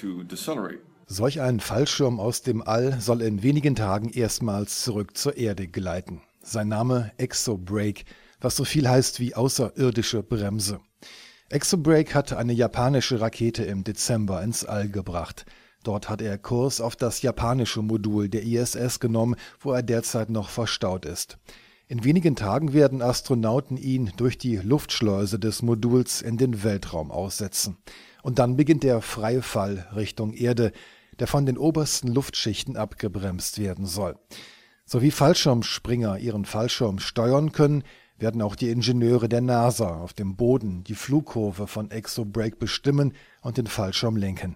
Solch 1.05 1.41
ein 1.41 1.59
Fallschirm 1.59 2.17
aus 2.17 2.43
dem 2.43 2.65
All 2.65 3.01
soll 3.01 3.21
in 3.21 3.43
wenigen 3.43 3.75
Tagen 3.75 4.07
erstmals 4.07 4.83
zurück 4.83 5.17
zur 5.17 5.35
Erde 5.35 5.67
gleiten. 5.67 6.21
Sein 6.41 6.69
Name 6.69 7.11
Exobrake, 7.17 8.05
was 8.39 8.55
so 8.55 8.63
viel 8.63 8.87
heißt 8.87 9.19
wie 9.19 9.35
außerirdische 9.35 10.23
Bremse. 10.23 10.79
Exobrake 11.49 12.13
hat 12.13 12.31
eine 12.31 12.53
japanische 12.53 13.19
Rakete 13.19 13.65
im 13.65 13.83
Dezember 13.83 14.41
ins 14.43 14.63
All 14.63 14.87
gebracht. 14.87 15.45
Dort 15.83 16.07
hat 16.07 16.21
er 16.21 16.37
Kurs 16.37 16.79
auf 16.79 16.95
das 16.95 17.21
japanische 17.21 17.81
Modul 17.81 18.29
der 18.29 18.43
ISS 18.43 19.01
genommen, 19.01 19.35
wo 19.59 19.73
er 19.73 19.83
derzeit 19.83 20.29
noch 20.29 20.47
verstaut 20.47 21.03
ist. 21.03 21.37
In 21.87 22.05
wenigen 22.05 22.35
Tagen 22.35 22.73
werden 22.73 23.01
Astronauten 23.01 23.75
ihn 23.75 24.11
durch 24.15 24.37
die 24.37 24.55
Luftschleuse 24.55 25.37
des 25.37 25.61
Moduls 25.61 26.21
in 26.21 26.37
den 26.37 26.63
Weltraum 26.63 27.11
aussetzen. 27.11 27.77
Und 28.21 28.39
dann 28.39 28.55
beginnt 28.55 28.83
der 28.83 29.01
freie 29.01 29.41
Fall 29.41 29.87
Richtung 29.93 30.33
Erde, 30.33 30.71
der 31.19 31.27
von 31.27 31.45
den 31.45 31.57
obersten 31.57 32.07
Luftschichten 32.07 32.77
abgebremst 32.77 33.59
werden 33.59 33.85
soll. 33.85 34.17
So 34.85 35.01
wie 35.01 35.11
Fallschirmspringer 35.11 36.19
ihren 36.19 36.45
Fallschirm 36.45 36.99
steuern 36.99 37.51
können, 37.51 37.83
werden 38.17 38.41
auch 38.41 38.55
die 38.55 38.69
Ingenieure 38.69 39.27
der 39.27 39.41
NASA 39.41 39.97
auf 39.97 40.13
dem 40.13 40.37
Boden 40.37 40.83
die 40.85 40.95
Flugkurve 40.95 41.67
von 41.67 41.91
Exobrake 41.91 42.55
bestimmen 42.55 43.13
und 43.41 43.57
den 43.57 43.67
Fallschirm 43.67 44.15
lenken. 44.15 44.55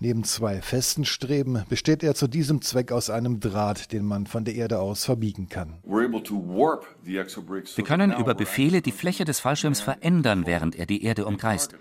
Neben 0.00 0.24
zwei 0.24 0.60
festen 0.60 1.04
Streben 1.04 1.62
besteht 1.68 2.02
er 2.02 2.14
zu 2.14 2.26
diesem 2.26 2.62
Zweck 2.62 2.92
aus 2.92 3.10
einem 3.10 3.40
Draht, 3.40 3.92
den 3.92 4.04
man 4.04 4.26
von 4.26 4.44
der 4.44 4.54
Erde 4.54 4.80
aus 4.80 5.04
verbiegen 5.04 5.48
kann. 5.48 5.74
Wir 5.84 7.84
können 7.84 8.12
über 8.12 8.34
Befehle 8.34 8.82
die 8.82 8.92
Fläche 8.92 9.24
des 9.24 9.40
Fallschirms 9.40 9.80
verändern, 9.80 10.46
während 10.46 10.76
er 10.76 10.86
die 10.86 11.04
Erde 11.04 11.26
umkreist. 11.26 11.74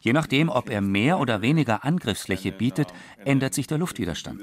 Je 0.00 0.12
nachdem, 0.12 0.48
ob 0.48 0.70
er 0.70 0.80
mehr 0.80 1.18
oder 1.18 1.42
weniger 1.42 1.84
Angriffsfläche 1.84 2.52
bietet, 2.52 2.92
ändert 3.24 3.54
sich 3.54 3.66
der 3.66 3.78
Luftwiderstand. 3.78 4.40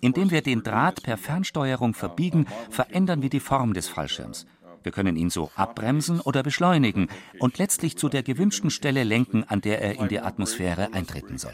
Indem 0.00 0.30
wir 0.30 0.42
den 0.42 0.62
Draht 0.62 1.02
per 1.02 1.18
Fernsteuerung 1.18 1.94
verbiegen, 1.94 2.46
verändern 2.70 3.22
wir 3.22 3.30
die 3.30 3.40
Form 3.40 3.74
des 3.74 3.88
Fallschirms. 3.88 4.46
Wir 4.86 4.92
können 4.92 5.16
ihn 5.16 5.30
so 5.30 5.50
abbremsen 5.56 6.20
oder 6.20 6.44
beschleunigen 6.44 7.08
und 7.40 7.58
letztlich 7.58 7.98
zu 7.98 8.08
der 8.08 8.22
gewünschten 8.22 8.70
Stelle 8.70 9.02
lenken, 9.02 9.42
an 9.42 9.60
der 9.60 9.82
er 9.82 9.98
in 9.98 10.06
die 10.06 10.20
Atmosphäre 10.20 10.94
eintreten 10.94 11.38
soll. 11.38 11.50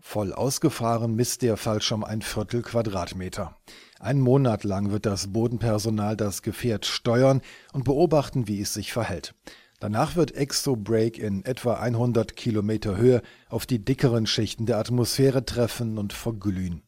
Voll 0.00 0.32
ausgefahren 0.32 1.16
misst 1.16 1.42
der 1.42 1.56
Fallschirm 1.56 2.04
ein 2.04 2.22
Viertel 2.22 2.62
Quadratmeter. 2.62 3.56
Einen 3.98 4.20
Monat 4.20 4.62
lang 4.62 4.92
wird 4.92 5.06
das 5.06 5.32
Bodenpersonal 5.32 6.16
das 6.16 6.42
Gefährt 6.42 6.86
steuern 6.86 7.40
und 7.72 7.82
beobachten, 7.82 8.46
wie 8.46 8.60
es 8.60 8.72
sich 8.74 8.92
verhält. 8.92 9.34
Danach 9.80 10.14
wird 10.14 10.36
Exo-Break 10.36 11.18
in 11.18 11.44
etwa 11.44 11.74
100 11.74 12.36
Kilometer 12.36 12.96
Höhe 12.96 13.22
auf 13.48 13.66
die 13.66 13.84
dickeren 13.84 14.26
Schichten 14.26 14.66
der 14.66 14.78
Atmosphäre 14.78 15.44
treffen 15.44 15.98
und 15.98 16.12
verglühen. 16.12 16.82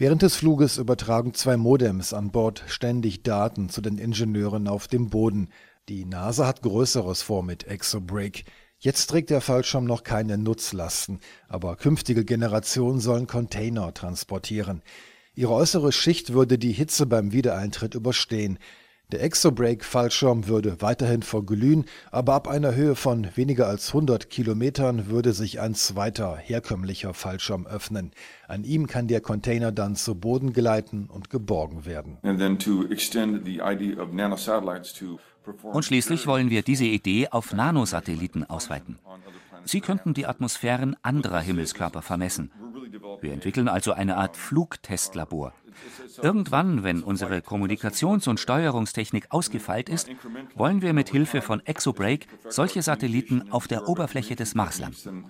Während 0.00 0.22
des 0.22 0.34
Fluges 0.34 0.78
übertragen 0.78 1.34
zwei 1.34 1.58
Modems 1.58 2.14
an 2.14 2.30
Bord 2.30 2.64
ständig 2.68 3.22
Daten 3.22 3.68
zu 3.68 3.82
den 3.82 3.98
Ingenieuren 3.98 4.66
auf 4.66 4.88
dem 4.88 5.10
Boden. 5.10 5.50
Die 5.90 6.06
NASA 6.06 6.46
hat 6.46 6.62
Größeres 6.62 7.20
vor 7.20 7.42
mit 7.42 7.66
Exobrake. 7.66 8.44
Jetzt 8.78 9.08
trägt 9.08 9.28
der 9.28 9.42
Fallschirm 9.42 9.84
noch 9.84 10.02
keine 10.02 10.38
Nutzlasten, 10.38 11.20
aber 11.48 11.76
künftige 11.76 12.24
Generationen 12.24 12.98
sollen 12.98 13.26
Container 13.26 13.92
transportieren. 13.92 14.80
Ihre 15.34 15.52
äußere 15.52 15.92
Schicht 15.92 16.32
würde 16.32 16.56
die 16.56 16.72
Hitze 16.72 17.04
beim 17.04 17.32
Wiedereintritt 17.32 17.94
überstehen. 17.94 18.58
Der 19.12 19.24
Exobrake-Fallschirm 19.24 20.46
würde 20.46 20.80
weiterhin 20.80 21.22
verglühen, 21.22 21.84
aber 22.12 22.34
ab 22.34 22.46
einer 22.46 22.76
Höhe 22.76 22.94
von 22.94 23.26
weniger 23.34 23.66
als 23.66 23.88
100 23.88 24.30
Kilometern 24.30 25.08
würde 25.08 25.32
sich 25.32 25.60
ein 25.60 25.74
zweiter, 25.74 26.36
herkömmlicher 26.36 27.12
Fallschirm 27.12 27.66
öffnen. 27.66 28.12
An 28.46 28.62
ihm 28.62 28.86
kann 28.86 29.08
der 29.08 29.20
Container 29.20 29.72
dann 29.72 29.96
zu 29.96 30.14
Boden 30.14 30.52
gleiten 30.52 31.08
und 31.08 31.28
geborgen 31.28 31.84
werden. 31.86 32.18
Und 35.62 35.84
schließlich 35.84 36.26
wollen 36.28 36.50
wir 36.50 36.62
diese 36.62 36.84
Idee 36.84 37.28
auf 37.30 37.52
Nanosatelliten 37.52 38.48
ausweiten. 38.48 38.98
Sie 39.64 39.80
könnten 39.80 40.14
die 40.14 40.26
Atmosphären 40.26 40.96
anderer 41.02 41.40
Himmelskörper 41.40 42.02
vermessen. 42.02 42.52
Wir 43.20 43.32
entwickeln 43.32 43.68
also 43.68 43.92
eine 43.92 44.16
Art 44.16 44.36
Flugtestlabor. 44.36 45.52
Irgendwann, 46.22 46.82
wenn 46.82 47.02
unsere 47.02 47.38
Kommunikations- 47.38 48.28
und 48.28 48.40
Steuerungstechnik 48.40 49.26
ausgefeilt 49.30 49.88
ist, 49.88 50.08
wollen 50.54 50.82
wir 50.82 50.92
mit 50.92 51.08
Hilfe 51.08 51.42
von 51.42 51.64
Exobrake 51.66 52.26
solche 52.48 52.82
Satelliten 52.82 53.50
auf 53.50 53.68
der 53.68 53.88
Oberfläche 53.88 54.36
des 54.36 54.54
Mars 54.54 54.78
landen. 54.78 55.26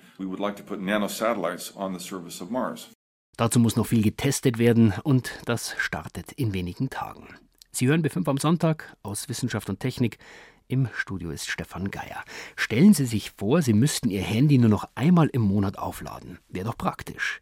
Dazu 3.36 3.58
muss 3.58 3.76
noch 3.76 3.86
viel 3.86 4.02
getestet 4.02 4.58
werden 4.58 4.92
und 5.02 5.32
das 5.46 5.74
startet 5.78 6.32
in 6.32 6.52
wenigen 6.52 6.90
Tagen. 6.90 7.28
Sie 7.70 7.86
hören 7.86 8.04
B5 8.04 8.28
am 8.28 8.38
Sonntag 8.38 8.96
aus 9.02 9.28
Wissenschaft 9.28 9.70
und 9.70 9.80
Technik. 9.80 10.18
Im 10.66 10.88
Studio 10.92 11.30
ist 11.30 11.48
Stefan 11.48 11.90
Geier. 11.90 12.22
Stellen 12.56 12.94
Sie 12.94 13.06
sich 13.06 13.32
vor, 13.32 13.62
Sie 13.62 13.72
müssten 13.72 14.10
Ihr 14.10 14.22
Handy 14.22 14.58
nur 14.58 14.70
noch 14.70 14.88
einmal 14.94 15.28
im 15.28 15.42
Monat 15.42 15.78
aufladen. 15.78 16.38
Wäre 16.48 16.66
doch 16.66 16.76
praktisch. 16.78 17.40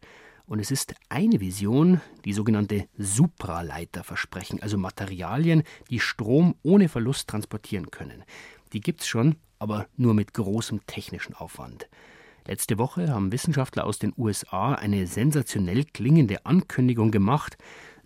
Und 0.49 0.57
es 0.59 0.71
ist 0.71 0.95
eine 1.09 1.39
Vision, 1.41 2.01
die 2.25 2.33
sogenannte 2.33 2.87
Supraleiter 2.97 4.03
versprechen, 4.03 4.59
also 4.63 4.79
Materialien, 4.79 5.61
die 5.91 5.99
Strom 5.99 6.55
ohne 6.63 6.89
Verlust 6.89 7.27
transportieren 7.27 7.91
können. 7.91 8.23
Die 8.73 8.81
gibt 8.81 9.01
es 9.01 9.07
schon, 9.07 9.35
aber 9.59 9.85
nur 9.95 10.15
mit 10.15 10.33
großem 10.33 10.81
technischen 10.87 11.35
Aufwand. 11.35 11.87
Letzte 12.47 12.79
Woche 12.79 13.09
haben 13.09 13.31
Wissenschaftler 13.31 13.85
aus 13.85 13.99
den 13.99 14.11
USA 14.17 14.73
eine 14.73 15.05
sensationell 15.05 15.85
klingende 15.85 16.47
Ankündigung 16.47 17.11
gemacht. 17.11 17.59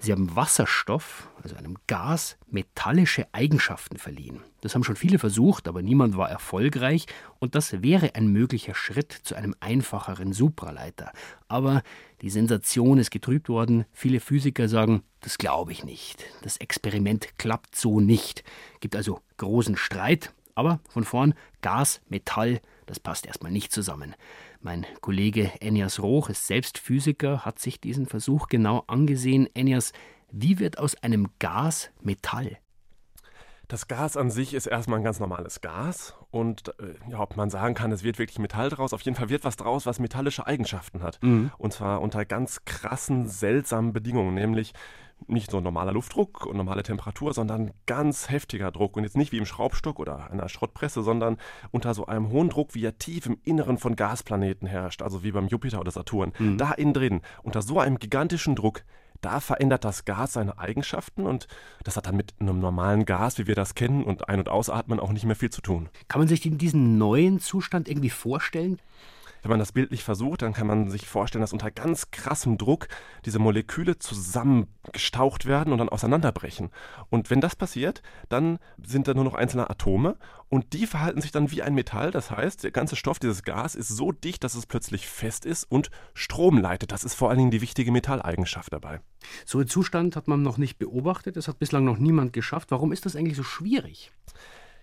Sie 0.04 0.12
haben 0.12 0.36
Wasserstoff, 0.36 1.30
also 1.42 1.56
einem 1.56 1.78
Gas, 1.88 2.36
metallische 2.52 3.26
Eigenschaften 3.32 3.98
verliehen. 3.98 4.42
Das 4.60 4.76
haben 4.76 4.84
schon 4.84 4.98
viele 4.98 5.18
versucht, 5.18 5.66
aber 5.70 5.82
niemand 5.82 6.18
war 6.18 6.30
erfolgreich 6.30 7.06
und 7.40 7.56
das 7.56 7.82
wäre 7.82 8.14
ein 8.14 8.28
möglicher 8.28 8.76
Schritt 8.76 9.14
zu 9.14 9.34
einem 9.34 9.56
einfacheren 9.62 10.34
Supraleiter. 10.34 11.14
Aber 11.48 11.84
die 12.22 12.30
Sensation 12.30 12.98
ist 12.98 13.12
getrübt 13.12 13.48
worden. 13.48 13.86
Viele 13.94 14.20
Physiker 14.20 14.68
sagen, 14.68 15.04
das 15.22 15.38
glaube 15.38 15.72
ich 15.72 15.86
nicht. 15.86 16.26
Das 16.42 16.58
Experiment 16.58 17.38
klappt 17.38 17.78
so 17.78 18.02
nicht. 18.02 18.44
Gibt 18.82 18.98
also 18.98 19.22
großen 19.38 19.78
Streit, 19.78 20.34
aber 20.54 20.82
von 20.90 21.06
vorn 21.06 21.34
Gas, 21.62 22.02
Metall, 22.10 22.60
das 22.88 23.00
passt 23.00 23.26
erstmal 23.26 23.54
nicht 23.54 23.72
zusammen. 23.72 24.16
Mein 24.66 24.86
Kollege 25.02 25.52
Enias 25.60 26.02
Roch 26.02 26.30
ist 26.30 26.48
selbst 26.48 26.78
Physiker, 26.78 27.44
hat 27.44 27.60
sich 27.60 27.82
diesen 27.82 28.06
Versuch 28.06 28.48
genau 28.48 28.86
angesehen. 28.88 29.50
Enias, 29.54 29.92
wie 30.32 30.58
wird 30.58 30.80
aus 30.80 30.96
einem 31.04 31.28
Gas 31.38 31.92
Metall? 32.02 32.58
Das 33.68 33.90
Gas 33.90 34.16
an 34.16 34.32
sich 34.32 34.54
ist 34.54 34.68
erstmal 34.68 35.00
ein 35.00 35.04
ganz 35.04 35.20
normales 35.20 35.60
Gas 35.60 36.16
und 36.32 36.70
äh, 36.80 36.94
ja, 37.10 37.20
ob 37.20 37.36
man 37.36 37.50
sagen 37.50 37.74
kann, 37.76 37.92
es 37.92 38.04
wird 38.04 38.20
wirklich 38.20 38.40
Metall 38.40 38.70
draus, 38.70 38.94
auf 38.94 39.02
jeden 39.02 39.18
Fall 39.18 39.28
wird 39.28 39.44
was 39.44 39.58
draus, 39.58 39.86
was 39.86 40.00
metallische 40.00 40.48
Eigenschaften 40.48 41.04
hat. 41.04 41.20
Mhm. 41.22 41.52
Und 41.58 41.74
zwar 41.74 42.02
unter 42.02 42.24
ganz 42.24 42.64
krassen, 42.64 43.28
seltsamen 43.28 43.92
Bedingungen, 43.92 44.34
nämlich 44.34 44.72
nicht 45.28 45.52
so 45.52 45.60
normaler 45.60 45.92
Luftdruck 45.92 46.46
und 46.46 46.58
normale 46.58 46.84
Temperatur, 46.84 47.34
sondern 47.34 47.72
ganz 47.86 48.30
heftiger 48.30 48.72
Druck. 48.72 48.98
Und 48.98 49.04
jetzt 49.04 49.18
nicht 49.18 49.32
wie 49.32 49.38
im 49.38 49.46
Schraubstock 49.46 50.00
oder 50.00 50.30
einer 50.32 50.50
Schrottpresse, 50.50 51.04
sondern 51.04 51.38
unter 51.72 51.94
so 51.94 52.06
einem 52.06 52.30
hohen 52.30 52.50
Druck, 52.50 52.76
wie 52.76 52.86
er 52.86 52.98
tief 52.98 53.26
im 53.26 53.38
Inneren 53.44 53.78
von 53.78 53.96
Gasplaneten 53.96 54.68
herrscht, 54.68 55.02
also 55.02 55.24
wie 55.24 55.32
beim 55.32 55.48
Jupiter 55.48 55.80
oder 55.80 55.92
Saturn. 55.92 56.34
Mhm. 56.40 56.58
Da 56.58 56.72
innen 56.74 56.94
drin, 56.94 57.22
unter 57.42 57.62
so 57.62 57.80
einem 57.80 58.00
gigantischen 58.00 58.56
Druck, 58.56 58.84
da 59.22 59.40
verändert 59.40 59.86
das 59.86 60.04
Gas 60.04 60.34
seine 60.34 60.58
Eigenschaften 60.60 61.26
und 61.26 61.48
das 61.84 61.96
hat 61.96 62.08
dann 62.08 62.18
mit 62.18 62.34
einem 62.40 62.60
normalen 62.60 63.06
Gas, 63.06 63.38
wie 63.38 63.48
wir 63.48 63.56
das 63.56 63.74
kennen, 63.74 64.04
und 64.04 64.28
Ein- 64.28 64.40
und 64.40 64.50
Ausatmen 64.50 65.00
auch 65.00 65.14
nicht 65.14 65.26
mehr 65.26 65.38
viel 65.38 65.50
zu 65.50 65.62
tun. 65.62 65.90
Kann 66.10 66.20
man 66.20 66.28
sich 66.28 66.42
diesen 66.42 66.98
neuen 66.98 67.40
Zustand 67.40 67.88
irgendwie 67.88 68.10
vorstellen? 68.10 68.80
Wenn 69.44 69.50
man 69.50 69.60
das 69.60 69.74
bildlich 69.74 70.04
versucht, 70.04 70.42
dann 70.42 70.54
kann 70.54 70.68
man 70.68 70.90
sich 70.90 71.06
vorstellen, 71.06 71.42
dass 71.42 71.52
unter 71.52 71.70
ganz 71.70 72.12
krassem 72.12 72.58
Druck 72.58 72.88
diese 73.26 73.40
Moleküle 73.40 74.00
zusammengestaucht 74.00 75.46
werden 75.46 75.74
und 75.74 75.80
dann 75.80 75.90
auseinanderbrechen. 75.90 76.70
Und 77.10 77.30
wenn 77.30 77.42
das 77.42 77.58
passiert, 77.58 78.02
dann 78.30 78.58
sind 78.82 79.10
da 79.10 79.14
nur 79.14 79.26
noch 79.26 79.34
einzelne 79.34 79.70
Atome 79.70 80.16
und 80.48 80.72
die 80.72 80.88
verhalten 80.88 81.20
sich 81.20 81.32
dann 81.34 81.52
wie 81.52 81.62
ein 81.62 81.76
Metall. 81.76 82.12
Das 82.12 82.32
heißt, 82.32 82.64
der 82.64 82.72
ganze 82.72 82.96
Stoff, 82.96 83.20
dieses 83.20 83.44
Gas, 83.44 83.76
ist 83.76 83.90
so 83.90 84.14
dicht, 84.14 84.46
dass 84.46 84.56
es 84.56 84.66
plötzlich 84.66 85.08
fest 85.08 85.46
ist 85.46 85.66
und 85.70 85.92
Strom 86.14 86.58
leitet. 86.58 86.94
Das 86.94 87.04
ist 87.04 87.14
vor 87.14 87.30
allen 87.30 87.40
Dingen 87.40 87.52
die 87.52 87.62
wichtige 87.62 87.92
Metalleigenschaft 87.92 88.72
dabei. 88.72 89.02
So 89.46 89.60
einen 89.60 89.68
Zustand 89.68 90.16
hat 90.16 90.30
man 90.30 90.42
noch 90.42 90.58
nicht 90.58 90.80
beobachtet. 90.80 91.36
Das 91.36 91.50
hat 91.50 91.60
bislang 91.60 91.84
noch 91.84 91.98
niemand 91.98 92.32
geschafft. 92.32 92.72
Warum 92.72 92.94
ist 92.94 93.06
das 93.06 93.18
eigentlich 93.18 93.38
so 93.38 93.44
schwierig? 93.44 94.14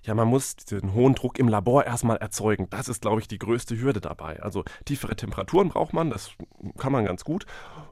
Ja, 0.03 0.15
man 0.15 0.29
muss 0.29 0.57
den 0.57 0.95
hohen 0.95 1.15
Druck 1.15 1.39
im 1.39 1.49
Labor 1.49 1.85
erstmal 1.85 2.17
erzeugen. 2.17 2.69
Das 2.71 2.89
ist, 2.89 3.03
glaube 3.03 3.21
ich, 3.21 3.29
die 3.29 3.39
größte 3.39 3.79
Hürde 3.79 4.01
dabei. 4.01 4.43
Also 4.43 4.65
tiefere 4.87 5.15
Temperaturen 5.15 5.69
braucht 5.69 5.93
man, 5.93 6.11
das 6.11 6.31
kann 6.79 6.93
man 6.93 7.05
ganz 7.05 7.23
gut. 7.23 7.45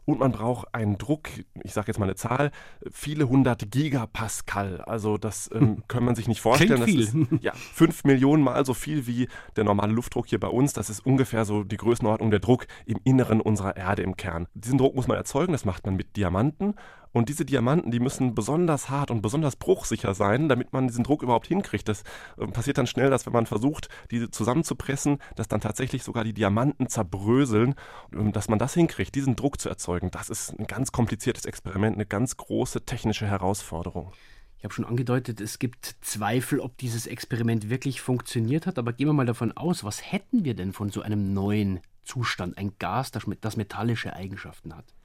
Und 0.07 0.21
man 0.21 0.33
braucht 0.33 0.75
einen 0.75 0.97
Druck, 0.97 1.29
ich 1.63 1.75
sage 1.75 1.89
jetzt 1.89 1.99
mal 1.99 2.07
eine 2.07 2.15
Zahl, 2.15 2.51
viele 2.91 3.29
hundert 3.29 3.71
Gigapascal. 3.71 4.81
Also 4.81 5.19
das 5.19 5.51
ähm, 5.53 5.61
hm. 5.61 5.83
kann 5.87 6.03
man 6.03 6.15
sich 6.15 6.29
nicht 6.29 6.41
vorstellen. 6.41 6.83
Klingt 6.83 7.11
viel. 7.11 7.27
Das 7.27 7.33
ist 7.33 7.45
ja, 7.45 7.53
fünf 7.53 8.05
Millionen 8.05 8.43
Mal 8.43 8.65
so 8.65 8.73
viel 8.73 9.07
wie 9.07 9.29
der 9.57 9.65
normale 9.65 9.93
Luftdruck 9.93 10.29
hier 10.29 10.41
bei 10.41 10.49
uns. 10.49 10.73
Das 10.73 10.89
ist 10.89 11.05
ungefähr 11.05 11.45
so 11.45 11.63
die 11.63 11.77
Größenordnung 11.77 12.31
der 12.31 12.41
Druck 12.41 12.67
im 12.87 12.99
Inneren 13.05 13.43
unserer 13.43 13.77
Erde 13.77 14.03
im 14.03 14.17
Kern. 14.17 14.47
Diesen 14.55 14.79
Druck 14.79 14.95
muss 14.95 15.09
man 15.09 15.19
erzeugen, 15.19 15.53
das 15.53 15.67
macht 15.67 15.85
man 15.85 15.95
mit 15.95 16.17
Diamanten. 16.17 16.75
Und 17.13 17.29
diese 17.29 17.45
Diamanten, 17.45 17.91
die 17.91 18.01
müssen 18.01 18.35
besonders 18.35 18.91
hart 18.91 19.11
und 19.11 19.23
besonders 19.23 19.57
bruchsicher 19.57 20.15
sein, 20.15 20.49
damit 20.49 20.73
man 20.73 20.89
diesen 20.89 21.05
Druck 21.05 21.23
überhaupt 21.23 21.47
hinkriegt. 21.47 21.89
Das 21.89 22.03
äh, 22.37 22.47
passiert 22.47 22.79
dann 22.79 22.87
schnell, 22.87 23.11
dass 23.11 23.27
wenn 23.27 23.33
man 23.33 23.47
versucht, 23.47 23.89
diese 24.11 24.31
zusammenzupressen, 24.31 25.19
dass 25.37 25.49
dann 25.49 25.61
tatsächlich 25.61 26.03
sogar 26.03 26.25
die 26.25 26.35
Diamanten 26.35 26.89
zerbröseln. 26.89 27.75
Dass 28.11 28.49
man 28.49 28.59
das 28.59 28.75
hinkriegt, 28.75 29.15
diesen 29.15 29.37
Druck 29.37 29.61
zu 29.61 29.69
erzeugen, 29.69 30.11
das 30.11 30.31
ist 30.31 30.59
ein 30.59 30.67
ganz 30.67 30.93
kompliziertes 30.93 31.45
Experiment, 31.45 31.97
eine 31.97 32.07
ganz 32.07 32.37
große 32.37 32.85
technische 32.85 33.27
Herausforderung. 33.27 34.13
Ich 34.59 34.65
habe 34.65 34.75
schon 34.75 34.85
angedeutet, 34.85 35.41
es 35.41 35.61
gibt 35.61 35.97
Zweifel, 36.01 36.59
ob 36.59 36.77
dieses 36.79 37.07
Experiment 37.07 37.71
wirklich 37.71 38.01
funktioniert 38.01 38.67
hat, 38.67 38.79
aber 38.79 38.93
gehen 38.93 39.07
wir 39.07 39.13
mal 39.13 39.25
davon 39.25 39.57
aus, 39.57 39.85
was 39.85 40.11
hätten 40.11 40.45
wir 40.45 40.55
denn 40.55 40.73
von 40.73 40.91
so 40.91 41.01
einem 41.01 41.33
neuen 41.33 41.81
Zustand, 42.03 42.59
ein 42.59 42.73
Gas, 42.79 43.13
das 43.13 43.57
metallische 43.57 44.15
Eigenschaften 44.15 44.75
hat? 44.75 44.98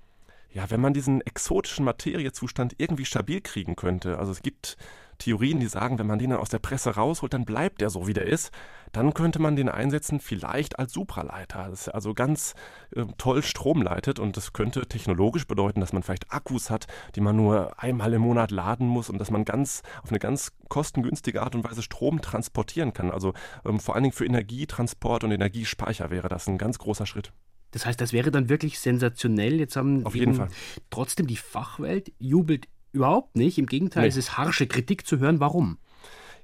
Ja, 0.53 0.69
wenn 0.69 0.81
man 0.81 0.93
diesen 0.93 1.21
exotischen 1.21 1.83
Materiezustand 1.83 2.75
irgendwie 2.77 3.05
stabil 3.05 3.41
kriegen 3.41 3.75
könnte, 3.75 4.19
also 4.19 4.31
es 4.31 4.41
gibt 4.41 4.77
Theorien, 5.17 5.59
die 5.59 5.67
sagen, 5.67 5.99
wenn 5.99 6.07
man 6.07 6.19
den 6.19 6.31
dann 6.31 6.39
aus 6.39 6.49
der 6.49 6.59
Presse 6.59 6.95
rausholt, 6.95 7.33
dann 7.33 7.45
bleibt 7.45 7.81
der 7.81 7.89
so, 7.89 8.07
wie 8.07 8.13
der 8.13 8.25
ist, 8.25 8.51
dann 8.91 9.13
könnte 9.13 9.39
man 9.39 9.55
den 9.55 9.69
einsetzen 9.69 10.19
vielleicht 10.19 10.79
als 10.79 10.93
Supraleiter, 10.93 11.67
das 11.69 11.87
also 11.87 12.13
ganz 12.13 12.55
äh, 12.95 13.05
toll 13.17 13.41
Strom 13.41 13.81
leitet 13.81 14.19
und 14.19 14.37
das 14.37 14.53
könnte 14.53 14.85
technologisch 14.87 15.47
bedeuten, 15.47 15.79
dass 15.79 15.93
man 15.93 16.03
vielleicht 16.03 16.31
Akkus 16.31 16.69
hat, 16.69 16.87
die 17.15 17.21
man 17.21 17.35
nur 17.35 17.81
einmal 17.81 18.13
im 18.13 18.21
Monat 18.21 18.51
laden 18.51 18.87
muss 18.87 19.09
und 19.09 19.17
dass 19.17 19.31
man 19.31 19.45
ganz 19.45 19.81
auf 20.03 20.09
eine 20.09 20.19
ganz 20.19 20.51
kostengünstige 20.67 21.41
Art 21.41 21.55
und 21.55 21.63
Weise 21.63 21.81
Strom 21.81 22.21
transportieren 22.21 22.93
kann. 22.93 23.11
Also 23.11 23.33
ähm, 23.65 23.79
vor 23.79 23.95
allen 23.95 24.03
Dingen 24.03 24.13
für 24.13 24.25
Energietransport 24.25 25.23
und 25.23 25.31
Energiespeicher 25.31 26.09
wäre 26.11 26.29
das 26.29 26.47
ein 26.47 26.57
ganz 26.57 26.79
großer 26.79 27.05
Schritt. 27.05 27.31
Das 27.73 27.85
heißt, 27.85 27.99
das 27.99 28.13
wäre 28.13 28.31
dann 28.31 28.49
wirklich 28.49 28.79
sensationell. 28.79 29.59
Jetzt 29.59 29.75
haben 29.75 30.05
Auf 30.05 30.15
jeden 30.15 30.35
Fall. 30.35 30.47
trotzdem 30.89 31.27
die 31.27 31.35
Fachwelt 31.35 32.13
jubelt 32.19 32.67
überhaupt 32.91 33.35
nicht. 33.35 33.57
Im 33.57 33.65
Gegenteil, 33.65 34.03
nee. 34.03 34.09
es 34.09 34.15
ist 34.15 34.37
harsche 34.37 34.67
Kritik 34.67 35.05
zu 35.05 35.19
hören. 35.19 35.39
Warum? 35.39 35.79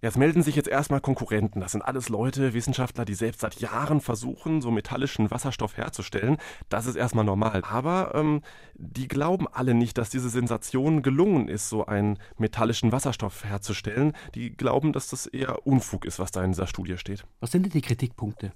Jetzt 0.01 0.17
melden 0.17 0.43
sich 0.43 0.55
jetzt 0.55 0.69
erstmal 0.69 1.01
Konkurrenten. 1.01 1.59
Das 1.59 1.73
sind 1.73 1.81
alles 1.81 2.07
Leute, 2.07 2.53
Wissenschaftler, 2.53 3.03
die 3.03 3.13
selbst 3.13 3.41
seit 3.41 3.59
Jahren 3.59 3.99
versuchen, 3.99 4.61
so 4.61 4.71
metallischen 4.71 5.29
Wasserstoff 5.29 5.75
herzustellen. 5.75 6.37
Das 6.69 6.85
ist 6.85 6.95
erstmal 6.95 7.25
normal. 7.25 7.63
Aber 7.63 8.13
ähm, 8.15 8.41
die 8.75 9.09
glauben 9.09 9.47
alle 9.49 9.73
nicht, 9.73 9.97
dass 9.97 10.09
diese 10.09 10.29
Sensation 10.29 11.01
gelungen 11.01 11.49
ist, 11.49 11.67
so 11.67 11.85
einen 11.85 12.17
metallischen 12.37 12.93
Wasserstoff 12.93 13.43
herzustellen. 13.43 14.13
Die 14.35 14.55
glauben, 14.55 14.93
dass 14.93 15.09
das 15.09 15.27
eher 15.27 15.67
Unfug 15.67 16.05
ist, 16.05 16.17
was 16.17 16.31
da 16.31 16.43
in 16.43 16.51
dieser 16.51 16.67
Studie 16.67 16.97
steht. 16.97 17.25
Was 17.41 17.51
sind 17.51 17.63
denn 17.63 17.73
die 17.73 17.81
Kritikpunkte? 17.81 18.53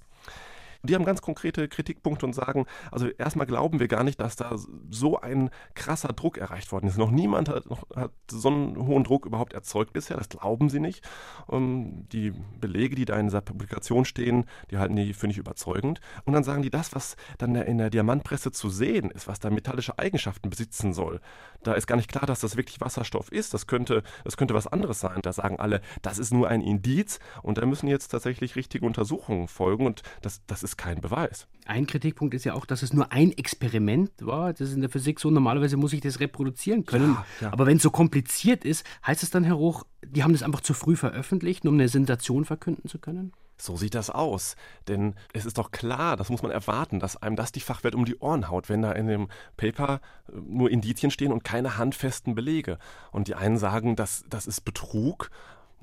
Die 0.84 0.94
haben 0.94 1.04
ganz 1.04 1.22
konkrete 1.22 1.68
Kritikpunkte 1.68 2.26
und 2.26 2.34
sagen, 2.34 2.66
also 2.90 3.08
erstmal 3.08 3.46
glauben 3.46 3.80
wir 3.80 3.88
gar 3.88 4.04
nicht, 4.04 4.20
dass 4.20 4.36
da 4.36 4.56
so 4.90 5.18
ein 5.20 5.50
krasser 5.74 6.12
Druck 6.12 6.38
erreicht 6.38 6.72
worden 6.72 6.86
ist. 6.88 6.98
Noch 6.98 7.10
niemand 7.10 7.48
hat, 7.48 7.68
noch, 7.68 7.84
hat 7.94 8.12
so 8.30 8.48
einen 8.48 8.76
hohen 8.86 9.04
Druck 9.04 9.26
überhaupt 9.26 9.52
erzeugt 9.52 9.92
bisher, 9.92 10.16
das 10.16 10.28
glauben 10.28 10.68
sie 10.68 10.80
nicht. 10.80 11.06
Um, 11.46 11.64
ähm, 11.64 12.08
die 12.12 12.32
Belege, 12.60 12.94
die 12.94 13.04
da 13.04 13.18
in 13.18 13.26
dieser 13.26 13.40
Publikation 13.40 14.04
stehen, 14.04 14.44
die 14.70 14.78
halten 14.78 14.96
die 14.96 15.14
für 15.14 15.26
nicht 15.26 15.38
überzeugend. 15.38 16.00
Und 16.24 16.32
dann 16.32 16.44
sagen 16.44 16.62
die, 16.62 16.70
das, 16.70 16.94
was 16.94 17.16
dann 17.38 17.54
in 17.54 17.78
der 17.78 17.90
Diamantpresse 17.90 18.52
zu 18.52 18.68
sehen 18.68 19.10
ist, 19.10 19.28
was 19.28 19.40
da 19.40 19.50
metallische 19.50 19.98
Eigenschaften 19.98 20.50
besitzen 20.50 20.92
soll, 20.92 21.20
da 21.62 21.72
ist 21.74 21.86
gar 21.86 21.96
nicht 21.96 22.10
klar, 22.10 22.26
dass 22.26 22.40
das 22.40 22.56
wirklich 22.56 22.80
Wasserstoff 22.80 23.32
ist. 23.32 23.54
Das 23.54 23.66
könnte, 23.66 24.02
das 24.24 24.36
könnte 24.36 24.54
was 24.54 24.66
anderes 24.66 25.00
sein. 25.00 25.20
Da 25.22 25.32
sagen 25.32 25.58
alle, 25.58 25.80
das 26.02 26.18
ist 26.18 26.32
nur 26.32 26.48
ein 26.48 26.60
Indiz 26.60 27.18
und 27.42 27.58
da 27.58 27.66
müssen 27.66 27.88
jetzt 27.88 28.08
tatsächlich 28.08 28.56
richtige 28.56 28.86
Untersuchungen 28.86 29.48
folgen 29.48 29.86
und 29.86 30.02
das, 30.22 30.42
das 30.46 30.62
ist 30.62 30.73
kein 30.76 31.00
Beweis. 31.00 31.46
Ein 31.66 31.86
Kritikpunkt 31.86 32.34
ist 32.34 32.44
ja 32.44 32.54
auch, 32.54 32.66
dass 32.66 32.82
es 32.82 32.92
nur 32.92 33.10
ein 33.12 33.32
Experiment 33.32 34.10
war. 34.20 34.52
Das 34.52 34.68
ist 34.68 34.74
in 34.74 34.82
der 34.82 34.90
Physik 34.90 35.18
so. 35.18 35.30
Normalerweise 35.30 35.76
muss 35.76 35.92
ich 35.92 36.00
das 36.00 36.20
reproduzieren 36.20 36.84
können. 36.84 37.14
Ja, 37.14 37.46
ja. 37.46 37.52
Aber 37.52 37.66
wenn 37.66 37.78
es 37.78 37.82
so 37.82 37.90
kompliziert 37.90 38.64
ist, 38.64 38.84
heißt 39.06 39.22
es 39.22 39.30
dann, 39.30 39.44
Herr 39.44 39.54
Roch, 39.54 39.84
die 40.04 40.22
haben 40.22 40.32
das 40.32 40.42
einfach 40.42 40.60
zu 40.60 40.74
früh 40.74 40.96
veröffentlicht, 40.96 41.64
um 41.66 41.74
eine 41.74 41.88
Sensation 41.88 42.44
verkünden 42.44 42.88
zu 42.88 42.98
können? 42.98 43.32
So 43.56 43.76
sieht 43.76 43.94
das 43.94 44.10
aus. 44.10 44.56
Denn 44.88 45.14
es 45.32 45.46
ist 45.46 45.58
doch 45.58 45.70
klar, 45.70 46.16
das 46.16 46.28
muss 46.28 46.42
man 46.42 46.50
erwarten, 46.50 46.98
dass 47.00 47.16
einem 47.16 47.36
das 47.36 47.52
die 47.52 47.60
Fachwelt 47.60 47.94
um 47.94 48.04
die 48.04 48.18
Ohren 48.18 48.50
haut, 48.50 48.68
wenn 48.68 48.82
da 48.82 48.92
in 48.92 49.06
dem 49.06 49.28
Paper 49.56 50.00
äh, 50.28 50.32
nur 50.36 50.70
Indizien 50.70 51.10
stehen 51.10 51.32
und 51.32 51.44
keine 51.44 51.78
handfesten 51.78 52.34
Belege. 52.34 52.78
Und 53.12 53.28
die 53.28 53.34
einen 53.34 53.56
sagen, 53.56 53.96
das, 53.96 54.24
das 54.28 54.46
ist 54.46 54.62
Betrug. 54.62 55.30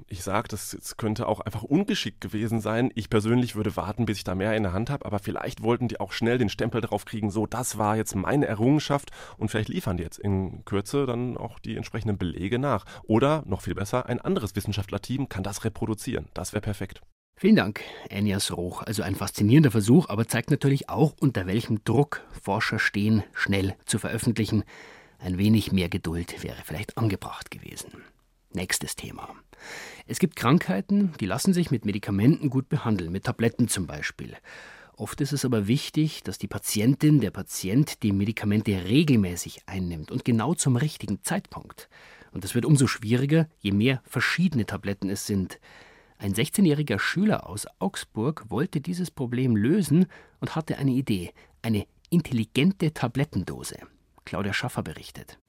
Ich 0.07 0.23
sage, 0.23 0.47
das, 0.47 0.71
das 0.71 0.97
könnte 0.97 1.27
auch 1.27 1.39
einfach 1.39 1.63
ungeschickt 1.63 2.21
gewesen 2.21 2.61
sein. 2.61 2.91
Ich 2.95 3.09
persönlich 3.09 3.55
würde 3.55 3.75
warten, 3.75 4.05
bis 4.05 4.17
ich 4.17 4.23
da 4.23 4.35
mehr 4.35 4.55
in 4.55 4.63
der 4.63 4.73
Hand 4.73 4.89
habe, 4.89 5.05
aber 5.05 5.19
vielleicht 5.19 5.63
wollten 5.63 5.87
die 5.87 5.99
auch 5.99 6.11
schnell 6.11 6.37
den 6.37 6.49
Stempel 6.49 6.81
drauf 6.81 7.05
kriegen, 7.05 7.31
so, 7.31 7.45
das 7.45 7.77
war 7.77 7.95
jetzt 7.95 8.15
meine 8.15 8.47
Errungenschaft 8.47 9.11
und 9.37 9.49
vielleicht 9.49 9.69
liefern 9.69 9.97
die 9.97 10.03
jetzt 10.03 10.19
in 10.19 10.65
Kürze 10.65 11.05
dann 11.05 11.37
auch 11.37 11.59
die 11.59 11.75
entsprechenden 11.75 12.17
Belege 12.17 12.59
nach. 12.59 12.85
Oder, 13.03 13.43
noch 13.45 13.61
viel 13.61 13.75
besser, 13.75 14.05
ein 14.05 14.21
anderes 14.21 14.55
Wissenschaftlerteam 14.55 15.29
kann 15.29 15.43
das 15.43 15.63
reproduzieren. 15.63 16.27
Das 16.33 16.53
wäre 16.53 16.61
perfekt. 16.61 17.01
Vielen 17.35 17.55
Dank, 17.55 17.81
Enias 18.09 18.55
Roch. 18.55 18.83
Also 18.83 19.01
ein 19.01 19.15
faszinierender 19.15 19.71
Versuch, 19.71 20.09
aber 20.09 20.27
zeigt 20.27 20.51
natürlich 20.51 20.89
auch, 20.89 21.15
unter 21.19 21.47
welchem 21.47 21.83
Druck 21.83 22.21
Forscher 22.39 22.77
stehen, 22.77 23.23
schnell 23.33 23.75
zu 23.85 23.97
veröffentlichen. 23.97 24.63
Ein 25.17 25.37
wenig 25.37 25.71
mehr 25.71 25.89
Geduld 25.89 26.43
wäre 26.43 26.61
vielleicht 26.63 26.97
angebracht 26.97 27.49
gewesen. 27.49 28.03
Nächstes 28.53 28.95
Thema. 28.95 29.29
Es 30.07 30.19
gibt 30.19 30.35
Krankheiten, 30.35 31.13
die 31.19 31.25
lassen 31.25 31.53
sich 31.53 31.71
mit 31.71 31.85
Medikamenten 31.85 32.49
gut 32.49 32.69
behandeln, 32.69 33.11
mit 33.11 33.25
Tabletten 33.25 33.67
zum 33.67 33.87
Beispiel. 33.87 34.35
Oft 34.95 35.19
ist 35.21 35.33
es 35.33 35.45
aber 35.45 35.67
wichtig, 35.67 36.21
dass 36.23 36.37
die 36.37 36.47
Patientin, 36.47 37.21
der 37.21 37.31
Patient 37.31 38.03
die 38.03 38.11
Medikamente 38.11 38.71
regelmäßig 38.83 39.61
einnimmt 39.65 40.11
und 40.11 40.25
genau 40.25 40.53
zum 40.53 40.75
richtigen 40.75 41.23
Zeitpunkt. 41.23 41.89
Und 42.31 42.43
das 42.43 42.55
wird 42.55 42.65
umso 42.65 42.87
schwieriger, 42.87 43.47
je 43.59 43.71
mehr 43.71 44.01
verschiedene 44.05 44.65
Tabletten 44.65 45.09
es 45.09 45.25
sind. 45.25 45.59
Ein 46.17 46.33
16-jähriger 46.35 46.99
Schüler 46.99 47.49
aus 47.49 47.65
Augsburg 47.79 48.45
wollte 48.49 48.79
dieses 48.79 49.09
Problem 49.09 49.55
lösen 49.55 50.05
und 50.39 50.55
hatte 50.55 50.77
eine 50.77 50.91
Idee, 50.91 51.31
eine 51.63 51.87
intelligente 52.11 52.93
Tablettendose. 52.93 53.77
Claudia 54.23 54.53
Schaffer 54.53 54.83
berichtet. 54.83 55.40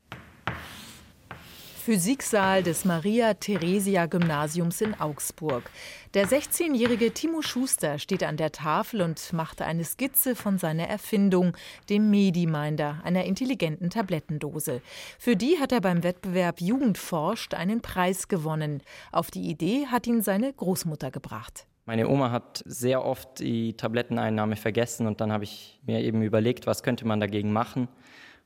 Physiksaal 1.85 2.63
des 2.63 2.85
Maria-Theresia-Gymnasiums 2.85 4.81
in 4.83 4.95
Augsburg. 5.01 5.69
Der 6.15 6.29
16-jährige 6.29 7.13
Timo 7.13 7.43
Schuster 7.43 7.99
steht 7.99 8.23
an 8.23 8.37
der 8.37 8.53
Tafel 8.53 9.03
und 9.03 9.33
macht 9.33 9.61
eine 9.61 9.83
Skizze 9.83 10.37
von 10.37 10.59
seiner 10.59 10.89
Erfindung, 10.89 11.57
dem 11.91 12.09
Mediminder, 12.09 13.01
einer 13.03 13.25
intelligenten 13.25 13.91
Tablettendose. 13.91 14.81
Für 15.19 15.35
die 15.35 15.59
hat 15.59 15.73
er 15.73 15.81
beim 15.81 16.05
Wettbewerb 16.05 16.61
Jugend 16.61 16.99
forscht 16.99 17.53
einen 17.53 17.81
Preis 17.81 18.29
gewonnen. 18.29 18.85
Auf 19.11 19.33
die 19.33 19.51
Idee 19.51 19.87
hat 19.89 20.07
ihn 20.07 20.23
seine 20.23 20.53
Großmutter 20.53 21.11
gebracht. 21.11 21.67
Meine 21.85 22.09
Oma 22.09 22.31
hat 22.31 22.63
sehr 22.65 23.05
oft 23.05 23.41
die 23.41 23.77
Tabletteneinnahme 23.77 24.55
vergessen 24.55 25.09
und 25.09 25.21
dann 25.21 25.33
habe 25.33 25.43
ich 25.43 25.81
mir 25.85 25.99
eben 25.99 26.23
überlegt, 26.23 26.69
was 26.69 26.85
könnte 26.85 27.09
man 27.09 27.19
dagegen 27.19 27.53
machen 27.53 27.89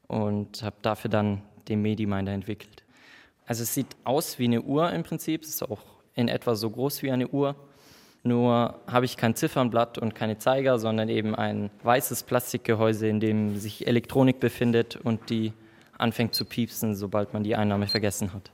und 0.07 0.63
habe 0.63 0.77
dafür 0.81 1.11
dann 1.11 1.43
den 1.69 1.83
Mediminder 1.83 2.33
entwickelt. 2.33 2.86
Also 3.47 3.63
es 3.63 3.73
sieht 3.75 3.97
aus 4.05 4.39
wie 4.39 4.45
eine 4.45 4.63
Uhr 4.63 4.93
im 4.93 5.05
Prinzip, 5.05 5.43
es 5.43 5.51
ist 5.51 5.63
auch 5.63 5.81
in 6.15 6.29
etwa 6.29 6.55
so 6.57 6.69
groß 6.69 7.03
wie 7.03 7.13
eine 7.13 7.29
Uhr. 7.29 7.55
Nur 8.25 8.81
habe 8.89 9.05
ich 9.05 9.17
kein 9.17 9.37
Ziffernblatt 9.37 9.99
und 9.99 10.17
keine 10.17 10.37
Zeiger, 10.39 10.81
sondern 10.81 11.09
eben 11.09 11.37
ein 11.37 11.71
weißes 11.85 12.25
Plastikgehäuse, 12.25 13.07
in 13.07 13.21
dem 13.21 13.57
sich 13.57 13.87
Elektronik 13.87 14.41
befindet 14.41 14.97
und 14.97 15.31
die 15.31 15.53
anfängt 15.97 16.35
zu 16.35 16.45
piepsen, 16.45 16.97
sobald 16.97 17.33
man 17.33 17.45
die 17.45 17.55
Einnahme 17.55 17.87
vergessen 17.87 18.33
hat. 18.33 18.51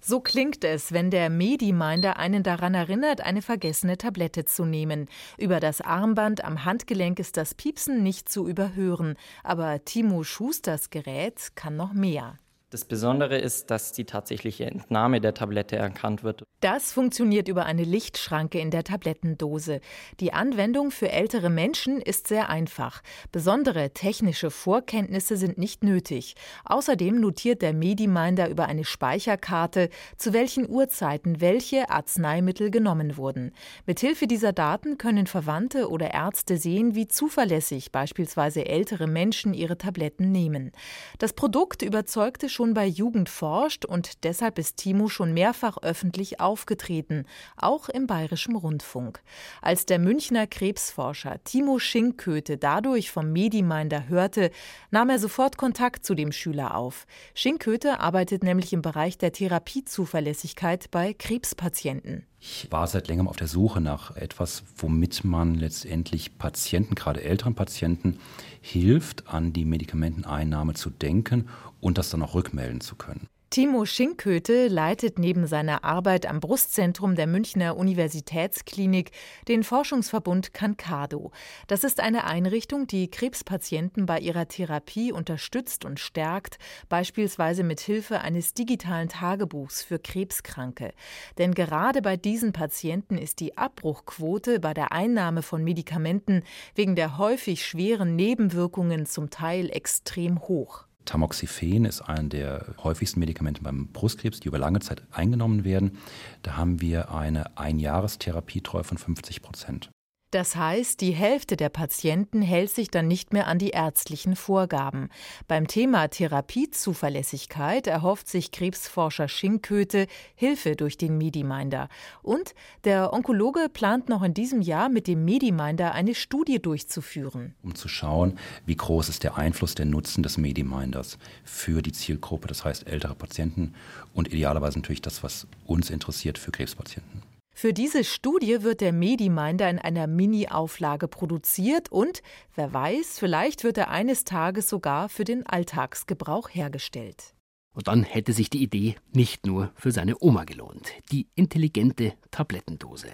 So 0.00 0.20
klingt 0.20 0.64
es, 0.64 0.92
wenn 0.92 1.10
der 1.10 1.28
Mediminder 1.28 2.16
einen 2.16 2.42
daran 2.42 2.72
erinnert, 2.72 3.20
eine 3.20 3.42
vergessene 3.42 3.98
Tablette 3.98 4.46
zu 4.46 4.64
nehmen. 4.64 5.06
Über 5.36 5.60
das 5.60 5.82
Armband 5.82 6.42
am 6.42 6.64
Handgelenk 6.64 7.18
ist 7.18 7.36
das 7.36 7.54
Piepsen 7.54 8.02
nicht 8.02 8.30
zu 8.30 8.48
überhören, 8.48 9.16
aber 9.44 9.84
Timo 9.84 10.24
Schusters 10.24 10.88
Gerät 10.88 11.54
kann 11.56 11.76
noch 11.76 11.92
mehr. 11.92 12.38
Das 12.70 12.84
Besondere 12.84 13.38
ist, 13.38 13.70
dass 13.70 13.92
die 13.92 14.04
tatsächliche 14.04 14.66
Entnahme 14.66 15.22
der 15.22 15.32
Tablette 15.32 15.76
erkannt 15.76 16.22
wird. 16.22 16.44
Das 16.60 16.92
funktioniert 16.92 17.48
über 17.48 17.64
eine 17.64 17.84
Lichtschranke 17.84 18.58
in 18.58 18.70
der 18.70 18.84
Tablettendose. 18.84 19.80
Die 20.20 20.34
Anwendung 20.34 20.90
für 20.90 21.10
ältere 21.10 21.48
Menschen 21.48 21.98
ist 21.98 22.28
sehr 22.28 22.50
einfach. 22.50 23.00
Besondere 23.32 23.94
technische 23.94 24.50
Vorkenntnisse 24.50 25.38
sind 25.38 25.56
nicht 25.56 25.82
nötig. 25.82 26.34
Außerdem 26.66 27.18
notiert 27.18 27.62
der 27.62 27.72
Mediminder 27.72 28.50
über 28.50 28.66
eine 28.66 28.84
Speicherkarte, 28.84 29.88
zu 30.18 30.34
welchen 30.34 30.68
Uhrzeiten 30.68 31.40
welche 31.40 31.88
Arzneimittel 31.88 32.70
genommen 32.70 33.16
wurden. 33.16 33.52
Mithilfe 33.86 34.26
dieser 34.26 34.52
Daten 34.52 34.98
können 34.98 35.26
Verwandte 35.26 35.88
oder 35.88 36.12
Ärzte 36.12 36.58
sehen, 36.58 36.94
wie 36.94 37.08
zuverlässig 37.08 37.92
beispielsweise 37.92 38.66
ältere 38.66 39.06
Menschen 39.06 39.54
ihre 39.54 39.78
Tabletten 39.78 40.32
nehmen. 40.32 40.72
Das 41.18 41.32
Produkt 41.32 41.80
überzeugte 41.80 42.50
schon 42.58 42.74
bei 42.74 42.86
Jugend 42.86 43.28
forscht 43.28 43.84
und 43.84 44.24
deshalb 44.24 44.58
ist 44.58 44.78
Timo 44.78 45.08
schon 45.08 45.32
mehrfach 45.32 45.78
öffentlich 45.80 46.40
aufgetreten, 46.40 47.24
auch 47.56 47.88
im 47.88 48.08
Bayerischen 48.08 48.56
Rundfunk. 48.56 49.22
Als 49.62 49.86
der 49.86 50.00
Münchner 50.00 50.48
Krebsforscher 50.48 51.38
Timo 51.44 51.78
Schinkköte 51.78 52.58
dadurch 52.58 53.12
vom 53.12 53.32
Mediminder 53.32 54.08
hörte, 54.08 54.50
nahm 54.90 55.08
er 55.08 55.20
sofort 55.20 55.56
Kontakt 55.56 56.04
zu 56.04 56.16
dem 56.16 56.32
Schüler 56.32 56.74
auf. 56.74 57.06
Schinkköte 57.32 58.00
arbeitet 58.00 58.42
nämlich 58.42 58.72
im 58.72 58.82
Bereich 58.82 59.16
der 59.18 59.30
Therapiezuverlässigkeit 59.30 60.90
bei 60.90 61.14
Krebspatienten. 61.14 62.26
Ich 62.40 62.68
war 62.70 62.86
seit 62.86 63.08
längerem 63.08 63.28
auf 63.28 63.36
der 63.36 63.48
Suche 63.48 63.80
nach 63.80 64.16
etwas, 64.16 64.62
womit 64.76 65.24
man 65.24 65.54
letztendlich 65.54 66.38
Patienten, 66.38 66.94
gerade 66.94 67.22
älteren 67.22 67.56
Patienten, 67.56 68.18
hilft, 68.60 69.28
an 69.28 69.52
die 69.52 69.64
Medikamenteneinnahme 69.64 70.74
zu 70.74 70.90
denken 70.90 71.48
und 71.80 71.98
das 71.98 72.10
dann 72.10 72.22
auch 72.22 72.34
rückmelden 72.34 72.80
zu 72.80 72.96
können. 72.96 73.28
Timo 73.50 73.86
Schinkköte 73.86 74.68
leitet 74.68 75.18
neben 75.18 75.46
seiner 75.46 75.82
Arbeit 75.82 76.26
am 76.26 76.38
Brustzentrum 76.38 77.14
der 77.14 77.26
Münchner 77.26 77.78
Universitätsklinik 77.78 79.10
den 79.48 79.64
Forschungsverbund 79.64 80.52
Cancado. 80.52 81.32
Das 81.66 81.82
ist 81.82 82.00
eine 82.00 82.24
Einrichtung, 82.24 82.86
die 82.86 83.10
Krebspatienten 83.10 84.04
bei 84.04 84.20
ihrer 84.20 84.48
Therapie 84.48 85.12
unterstützt 85.12 85.86
und 85.86 85.98
stärkt, 85.98 86.58
beispielsweise 86.90 87.62
mit 87.62 87.80
Hilfe 87.80 88.20
eines 88.20 88.52
digitalen 88.52 89.08
Tagebuchs 89.08 89.82
für 89.82 89.98
Krebskranke. 89.98 90.92
Denn 91.38 91.54
gerade 91.54 92.02
bei 92.02 92.18
diesen 92.18 92.52
Patienten 92.52 93.16
ist 93.16 93.40
die 93.40 93.56
Abbruchquote 93.56 94.60
bei 94.60 94.74
der 94.74 94.92
Einnahme 94.92 95.40
von 95.40 95.64
Medikamenten 95.64 96.42
wegen 96.74 96.96
der 96.96 97.16
häufig 97.16 97.64
schweren 97.64 98.14
Nebenwirkungen 98.14 99.06
zum 99.06 99.30
Teil 99.30 99.70
extrem 99.70 100.42
hoch. 100.42 100.87
Tamoxifen 101.08 101.86
ist 101.86 102.02
ein 102.02 102.28
der 102.28 102.66
häufigsten 102.84 103.20
Medikamente 103.20 103.62
beim 103.62 103.88
Brustkrebs, 103.88 104.40
die 104.40 104.48
über 104.48 104.58
lange 104.58 104.80
Zeit 104.80 105.02
eingenommen 105.10 105.64
werden. 105.64 105.98
Da 106.42 106.56
haben 106.56 106.82
wir 106.82 107.14
eine 107.14 107.56
Einjahrestherapietreu 107.56 108.82
von 108.82 108.98
50 108.98 109.40
Prozent. 109.40 109.90
Das 110.30 110.56
heißt, 110.56 111.00
die 111.00 111.12
Hälfte 111.12 111.56
der 111.56 111.70
Patienten 111.70 112.42
hält 112.42 112.70
sich 112.70 112.90
dann 112.90 113.08
nicht 113.08 113.32
mehr 113.32 113.46
an 113.46 113.58
die 113.58 113.70
ärztlichen 113.70 114.36
Vorgaben. 114.36 115.08
Beim 115.46 115.66
Thema 115.66 116.08
Therapiezuverlässigkeit 116.08 117.86
erhofft 117.86 118.28
sich 118.28 118.50
Krebsforscher 118.50 119.26
Schinkköte 119.26 120.06
Hilfe 120.34 120.76
durch 120.76 120.98
den 120.98 121.16
Mediminder. 121.16 121.88
Und 122.22 122.54
der 122.84 123.14
Onkologe 123.14 123.70
plant 123.72 124.10
noch 124.10 124.22
in 124.22 124.34
diesem 124.34 124.60
Jahr 124.60 124.90
mit 124.90 125.06
dem 125.06 125.24
Mediminder 125.24 125.92
eine 125.92 126.14
Studie 126.14 126.60
durchzuführen. 126.60 127.54
Um 127.62 127.74
zu 127.74 127.88
schauen, 127.88 128.38
wie 128.66 128.76
groß 128.76 129.08
ist 129.08 129.24
der 129.24 129.38
Einfluss, 129.38 129.74
der 129.74 129.86
Nutzen 129.86 130.22
des 130.22 130.36
Mediminders 130.36 131.16
für 131.42 131.80
die 131.80 131.92
Zielgruppe, 131.92 132.48
das 132.48 132.66
heißt 132.66 132.86
ältere 132.86 133.14
Patienten 133.14 133.74
und 134.12 134.28
idealerweise 134.28 134.78
natürlich 134.78 135.00
das, 135.00 135.22
was 135.22 135.46
uns 135.64 135.88
interessiert 135.88 136.36
für 136.36 136.50
Krebspatienten. 136.50 137.22
Für 137.60 137.72
diese 137.72 138.04
Studie 138.04 138.62
wird 138.62 138.80
der 138.80 138.92
Mediminder 138.92 139.68
in 139.68 139.80
einer 139.80 140.06
Mini-Auflage 140.06 141.08
produziert 141.08 141.90
und, 141.90 142.22
wer 142.54 142.72
weiß, 142.72 143.18
vielleicht 143.18 143.64
wird 143.64 143.78
er 143.78 143.90
eines 143.90 144.22
Tages 144.22 144.68
sogar 144.68 145.08
für 145.08 145.24
den 145.24 145.44
Alltagsgebrauch 145.44 146.50
hergestellt. 146.50 147.34
Und 147.74 147.88
dann 147.88 148.04
hätte 148.04 148.32
sich 148.32 148.48
die 148.48 148.62
Idee 148.62 148.94
nicht 149.10 149.44
nur 149.44 149.72
für 149.74 149.90
seine 149.90 150.14
Oma 150.20 150.44
gelohnt. 150.44 150.92
Die 151.10 151.26
intelligente 151.34 152.14
Tablettendose. 152.30 153.08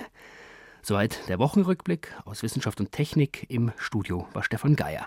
Soweit 0.83 1.27
der 1.31 1.39
Wochenrückblick 1.39 2.15
aus 2.27 2.43
Wissenschaft 2.43 2.81
und 2.81 2.93
Technik. 2.93 3.47
Im 3.49 3.73
Studio 3.79 4.29
war 4.35 4.43
Stefan 4.43 4.77
Geier. 4.77 5.01